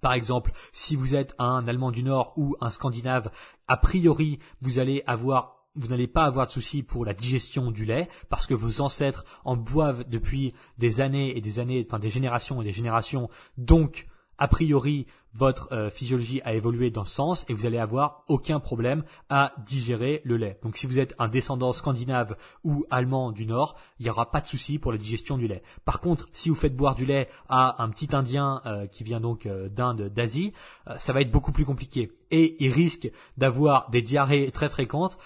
Par 0.03 0.13
exemple, 0.13 0.53
si 0.73 0.97
vous 0.97 1.15
êtes 1.15 1.35
un 1.39 1.67
Allemand 1.67 1.91
du 1.91 2.03
Nord 2.03 2.35
ou 2.37 2.57
un 2.61 2.69
Scandinave, 2.69 3.31
a 3.69 3.79
priori, 3.79 4.39
vous 4.61 4.79
allez 4.79 5.03
avoir 5.07 5.54
vous 5.77 5.89
n'allez 5.89 6.07
pas 6.07 6.25
avoir 6.25 6.47
de 6.47 6.53
soucis 6.53 6.83
pour 6.83 7.05
la 7.05 7.15
digestion 7.15 7.71
du 7.71 7.85
lait 7.85 8.09
parce 8.29 8.47
que 8.47 8.55
vos 8.55 8.81
ancêtres 8.81 9.25
en 9.45 9.57
boivent 9.57 10.05
depuis 10.09 10.55
des 10.79 11.01
années 11.01 11.37
et 11.37 11.41
des 11.41 11.59
années, 11.59 11.85
enfin 11.87 11.99
des 11.99 12.11
générations 12.11 12.61
et 12.63 12.65
des 12.65 12.73
générations. 12.73 13.29
Donc, 13.59 14.07
a 14.39 14.49
priori, 14.49 15.07
votre 15.35 15.73
euh, 15.73 15.91
physiologie 15.91 16.41
a 16.45 16.55
évolué 16.55 16.91
dans 16.91 17.05
ce 17.05 17.15
sens 17.15 17.45
et 17.49 17.55
vous 17.55 17.67
allez 17.67 17.79
avoir 17.79 18.25
aucun 18.29 18.61
problème 18.61 19.03
à 19.29 19.53
digérer 19.67 20.23
le 20.25 20.37
lait. 20.37 20.59
Donc 20.63 20.77
si 20.77 20.87
vous 20.87 20.99
êtes 20.99 21.15
un 21.19 21.29
descendant 21.29 21.73
scandinave 21.73 22.37
ou 22.63 22.85
allemand 22.91 23.33
du 23.33 23.45
Nord, 23.47 23.77
il 23.99 24.05
n'y 24.05 24.11
aura 24.11 24.31
pas 24.31 24.41
de 24.41 24.47
souci 24.47 24.79
pour 24.79 24.93
la 24.93 24.99
digestion 24.99 25.37
du 25.37 25.49
lait. 25.49 25.63
Par 25.85 26.01
contre, 26.01 26.29
si 26.33 26.49
vous 26.49 26.55
faites 26.55 26.77
boire 26.77 26.95
du 26.95 27.05
lait 27.05 27.29
à 27.49 27.83
un 27.83 27.89
petit 27.91 28.15
Indien 28.15 28.63
euh, 28.65 28.87
qui 28.87 29.03
vient 29.03 29.21
donc 29.21 29.47
euh, 29.47 29.69
d'Inde, 29.69 30.09
d'Asie, 30.09 30.53
ça 30.99 31.13
va 31.13 31.21
être 31.21 31.31
beaucoup 31.31 31.53
plus 31.53 31.65
compliqué. 31.65 32.13
Et 32.31 32.63
il 32.65 32.73
risque 32.73 33.11
d'avoir 33.37 33.91
des 33.91 34.03
diarrhées 34.03 34.51
très 34.51 34.69
fréquentes 34.69 35.19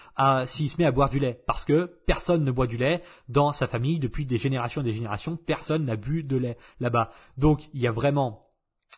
s'il 0.46 0.70
se 0.70 0.76
met 0.78 0.84
à 0.84 0.92
boire 0.92 1.10
du 1.10 1.18
lait. 1.18 1.42
Parce 1.46 1.64
que 1.64 1.86
personne 2.06 2.44
ne 2.44 2.50
boit 2.50 2.66
du 2.66 2.76
lait 2.76 3.02
dans 3.28 3.52
sa 3.52 3.66
famille 3.66 3.98
depuis 3.98 4.24
des 4.24 4.38
générations 4.38 4.82
et 4.82 4.84
des 4.84 4.92
générations. 4.92 5.36
Personne 5.36 5.84
n'a 5.84 5.96
bu 5.96 6.22
de 6.22 6.36
lait 6.36 6.56
là-bas. 6.80 7.10
Donc 7.36 7.68
il 7.74 7.80
y 7.80 7.86
a 7.86 7.90
vraiment 7.90 8.47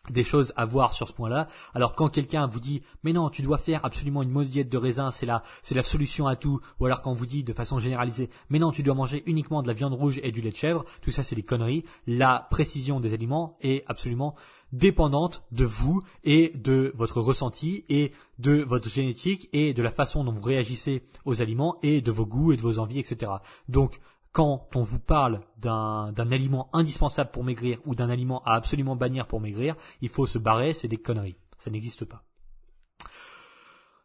des 0.09 0.23
choses 0.23 0.51
à 0.55 0.65
voir 0.65 0.93
sur 0.93 1.07
ce 1.07 1.13
point-là. 1.13 1.47
Alors 1.73 1.93
quand 1.93 2.09
quelqu'un 2.09 2.47
vous 2.47 2.59
dit 2.59 2.81
mais 3.03 3.13
non 3.13 3.29
tu 3.29 3.41
dois 3.41 3.57
faire 3.57 3.85
absolument 3.85 4.23
une 4.23 4.43
diète 4.45 4.69
de 4.69 4.77
raisin 4.77 5.11
c'est 5.11 5.25
la 5.25 5.43
c'est 5.61 5.75
la 5.75 5.83
solution 5.83 6.27
à 6.27 6.35
tout 6.35 6.59
ou 6.79 6.85
alors 6.85 7.01
quand 7.01 7.11
on 7.11 7.15
vous 7.15 7.27
dit 7.27 7.43
de 7.43 7.53
façon 7.53 7.79
généralisée 7.79 8.29
mais 8.49 8.57
non 8.57 8.71
tu 8.71 8.81
dois 8.81 8.95
manger 8.95 9.21
uniquement 9.27 9.61
de 9.61 9.67
la 9.67 9.73
viande 9.73 9.93
rouge 9.93 10.19
et 10.23 10.31
du 10.31 10.41
lait 10.41 10.51
de 10.51 10.55
chèvre 10.55 10.85
tout 11.01 11.11
ça 11.11 11.23
c'est 11.23 11.35
des 11.35 11.43
conneries. 11.43 11.85
La 12.07 12.47
précision 12.49 12.99
des 12.99 13.13
aliments 13.13 13.57
est 13.61 13.83
absolument 13.87 14.35
dépendante 14.73 15.43
de 15.51 15.65
vous 15.65 16.01
et 16.23 16.51
de 16.55 16.93
votre 16.95 17.21
ressenti 17.21 17.85
et 17.89 18.11
de 18.39 18.63
votre 18.63 18.89
génétique 18.89 19.49
et 19.53 19.73
de 19.73 19.83
la 19.83 19.91
façon 19.91 20.23
dont 20.23 20.31
vous 20.31 20.41
réagissez 20.41 21.03
aux 21.25 21.41
aliments 21.41 21.77
et 21.83 22.01
de 22.01 22.11
vos 22.11 22.25
goûts 22.25 22.53
et 22.53 22.57
de 22.57 22.61
vos 22.61 22.79
envies 22.79 22.99
etc. 22.99 23.31
Donc 23.69 23.99
quand 24.31 24.69
on 24.75 24.81
vous 24.81 24.99
parle 24.99 25.41
d'un 25.57 26.13
aliment 26.31 26.69
indispensable 26.73 27.31
pour 27.31 27.43
maigrir 27.43 27.79
ou 27.85 27.95
d'un 27.95 28.09
aliment 28.09 28.41
à 28.43 28.53
absolument 28.53 28.95
bannir 28.95 29.27
pour 29.27 29.41
maigrir, 29.41 29.75
il 30.01 30.09
faut 30.09 30.25
se 30.25 30.37
barrer, 30.37 30.73
c'est 30.73 30.87
des 30.87 30.97
conneries. 30.97 31.37
Ça 31.59 31.69
n'existe 31.69 32.05
pas. 32.05 32.23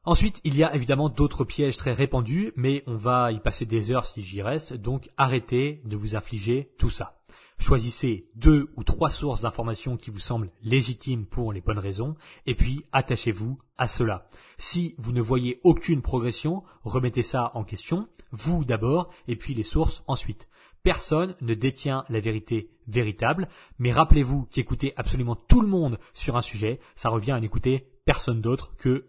Ensuite, 0.04 0.40
il 0.44 0.56
y 0.56 0.62
a 0.62 0.74
évidemment 0.74 1.08
d'autres 1.08 1.44
pièges 1.44 1.76
très 1.76 1.92
répandus, 1.92 2.52
mais 2.54 2.84
on 2.86 2.96
va 2.96 3.32
y 3.32 3.40
passer 3.40 3.66
des 3.66 3.90
heures 3.90 4.06
si 4.06 4.22
j'y 4.22 4.40
reste, 4.40 4.74
donc 4.74 5.08
arrêtez 5.16 5.82
de 5.84 5.96
vous 5.96 6.14
infliger 6.14 6.72
tout 6.78 6.90
ça. 6.90 7.18
Choisissez 7.58 8.28
deux 8.34 8.70
ou 8.76 8.84
trois 8.84 9.10
sources 9.10 9.40
d'informations 9.40 9.96
qui 9.96 10.10
vous 10.10 10.18
semblent 10.18 10.52
légitimes 10.62 11.26
pour 11.26 11.52
les 11.52 11.60
bonnes 11.60 11.78
raisons, 11.78 12.14
et 12.46 12.54
puis 12.54 12.84
attachez-vous 12.92 13.58
à 13.78 13.88
cela. 13.88 14.28
Si 14.58 14.94
vous 14.98 15.12
ne 15.12 15.20
voyez 15.20 15.60
aucune 15.64 16.02
progression, 16.02 16.62
remettez 16.84 17.22
ça 17.22 17.50
en 17.54 17.64
question, 17.64 18.08
vous 18.30 18.64
d'abord, 18.64 19.10
et 19.26 19.36
puis 19.36 19.54
les 19.54 19.62
sources 19.62 20.04
ensuite. 20.06 20.48
Personne 20.82 21.34
ne 21.40 21.54
détient 21.54 22.04
la 22.08 22.20
vérité 22.20 22.70
véritable, 22.86 23.48
mais 23.78 23.90
rappelez-vous 23.90 24.44
qu'écouter 24.44 24.92
absolument 24.96 25.34
tout 25.34 25.60
le 25.60 25.66
monde 25.66 25.98
sur 26.14 26.36
un 26.36 26.42
sujet, 26.42 26.78
ça 26.94 27.08
revient 27.08 27.32
à 27.32 27.40
n'écouter 27.40 27.88
personne 28.04 28.40
d'autre 28.40 28.76
que 28.76 29.04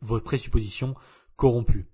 vos 0.00 0.20
présuppositions 0.20 0.94
corrompues. 1.36 1.90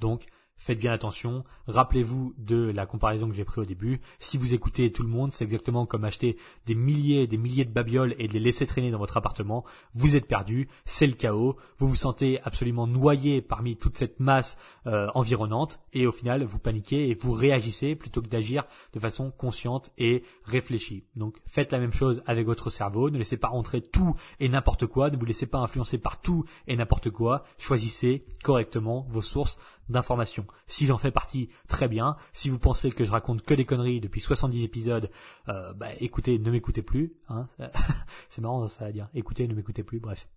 Donc, 0.00 0.24
faites 0.60 0.78
bien 0.78 0.92
attention. 0.92 1.42
Rappelez-vous 1.66 2.34
de 2.38 2.70
la 2.70 2.86
comparaison 2.86 3.28
que 3.28 3.34
j'ai 3.34 3.44
prise 3.44 3.58
au 3.58 3.64
début. 3.64 4.00
Si 4.20 4.36
vous 4.36 4.54
écoutez 4.54 4.92
tout 4.92 5.02
le 5.02 5.08
monde, 5.08 5.32
c'est 5.32 5.44
exactement 5.44 5.86
comme 5.86 6.04
acheter 6.04 6.36
des 6.66 6.74
milliers 6.74 7.22
et 7.22 7.26
des 7.26 7.38
milliers 7.38 7.64
de 7.64 7.72
babioles 7.72 8.14
et 8.18 8.28
de 8.28 8.34
les 8.34 8.40
laisser 8.40 8.66
traîner 8.66 8.90
dans 8.90 8.98
votre 8.98 9.16
appartement. 9.16 9.64
Vous 9.94 10.14
êtes 10.14 10.26
perdu, 10.26 10.68
c'est 10.84 11.06
le 11.06 11.14
chaos. 11.14 11.56
Vous 11.78 11.88
vous 11.88 11.96
sentez 11.96 12.40
absolument 12.42 12.86
noyé 12.86 13.40
parmi 13.40 13.76
toute 13.76 13.96
cette 13.96 14.20
masse 14.20 14.58
euh, 14.86 15.08
environnante 15.14 15.80
et 15.92 16.06
au 16.06 16.12
final 16.12 16.44
vous 16.44 16.58
paniquez 16.58 17.08
et 17.08 17.14
vous 17.14 17.32
réagissez 17.32 17.96
plutôt 17.96 18.20
que 18.20 18.28
d'agir 18.28 18.64
de 18.92 19.00
façon 19.00 19.30
consciente 19.30 19.90
et 19.96 20.22
réfléchie. 20.44 21.04
Donc 21.16 21.38
faites 21.46 21.72
la 21.72 21.78
même 21.78 21.92
chose 21.92 22.22
avec 22.26 22.46
votre 22.46 22.68
cerveau. 22.68 23.08
Ne 23.08 23.16
laissez 23.16 23.38
pas 23.38 23.48
rentrer 23.48 23.80
tout 23.80 24.14
et 24.38 24.48
n'importe 24.50 24.86
quoi. 24.86 25.10
Ne 25.10 25.16
vous 25.16 25.24
laissez 25.24 25.46
pas 25.46 25.58
influencer 25.58 25.96
par 25.96 26.20
tout 26.20 26.44
et 26.66 26.76
n'importe 26.76 27.08
quoi. 27.08 27.44
Choisissez 27.56 28.26
correctement 28.42 29.06
vos 29.08 29.22
sources 29.22 29.58
d'informations. 29.90 30.46
Si 30.66 30.86
j'en 30.86 30.98
fais 30.98 31.10
partie, 31.10 31.48
très 31.68 31.88
bien. 31.88 32.16
Si 32.32 32.48
vous 32.48 32.58
pensez 32.58 32.90
que 32.90 33.04
je 33.04 33.10
raconte 33.10 33.42
que 33.42 33.54
des 33.54 33.64
conneries 33.64 34.00
depuis 34.00 34.20
70 34.20 34.64
épisodes, 34.64 35.10
euh, 35.48 35.72
bah, 35.74 35.88
écoutez, 35.98 36.38
ne 36.38 36.50
m'écoutez 36.50 36.82
plus. 36.82 37.14
Hein. 37.28 37.48
C'est 38.28 38.40
marrant 38.40 38.66
ça 38.68 38.86
à 38.86 38.92
dire. 38.92 39.08
Écoutez, 39.14 39.46
ne 39.46 39.54
m'écoutez 39.54 39.82
plus, 39.82 40.00
bref. 40.00 40.28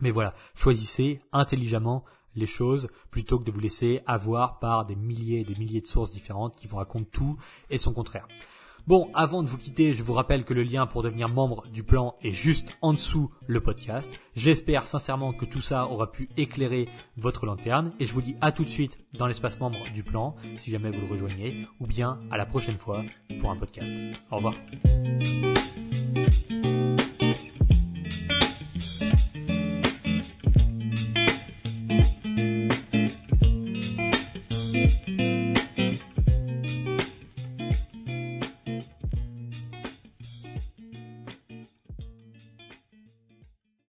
Mais 0.00 0.10
voilà, 0.10 0.34
choisissez 0.54 1.20
intelligemment 1.32 2.04
les 2.34 2.46
choses 2.46 2.88
plutôt 3.10 3.38
que 3.38 3.44
de 3.44 3.50
vous 3.50 3.60
laisser 3.60 4.02
avoir 4.06 4.58
par 4.58 4.86
des 4.86 4.94
milliers 4.94 5.40
et 5.40 5.44
des 5.44 5.54
milliers 5.56 5.80
de 5.80 5.86
sources 5.86 6.10
différentes 6.10 6.56
qui 6.56 6.68
vous 6.68 6.76
racontent 6.76 7.08
tout 7.10 7.36
et 7.70 7.78
son 7.78 7.92
contraire. 7.92 8.28
Bon, 8.88 9.10
avant 9.12 9.42
de 9.42 9.48
vous 9.50 9.58
quitter, 9.58 9.92
je 9.92 10.02
vous 10.02 10.14
rappelle 10.14 10.46
que 10.46 10.54
le 10.54 10.62
lien 10.62 10.86
pour 10.86 11.02
devenir 11.02 11.28
membre 11.28 11.66
du 11.66 11.82
plan 11.82 12.14
est 12.22 12.32
juste 12.32 12.70
en 12.80 12.94
dessous 12.94 13.30
le 13.46 13.60
podcast. 13.60 14.10
J'espère 14.34 14.86
sincèrement 14.86 15.34
que 15.34 15.44
tout 15.44 15.60
ça 15.60 15.88
aura 15.88 16.10
pu 16.10 16.30
éclairer 16.38 16.88
votre 17.18 17.44
lanterne 17.44 17.92
et 18.00 18.06
je 18.06 18.14
vous 18.14 18.22
dis 18.22 18.36
à 18.40 18.50
tout 18.50 18.64
de 18.64 18.70
suite 18.70 18.98
dans 19.12 19.26
l'espace 19.26 19.60
membre 19.60 19.90
du 19.92 20.02
plan 20.02 20.36
si 20.56 20.70
jamais 20.70 20.90
vous 20.90 21.02
le 21.02 21.12
rejoignez 21.12 21.66
ou 21.80 21.86
bien 21.86 22.18
à 22.30 22.38
la 22.38 22.46
prochaine 22.46 22.78
fois 22.78 23.04
pour 23.40 23.50
un 23.50 23.56
podcast. 23.56 23.92
Au 24.30 24.36
revoir. 24.36 24.54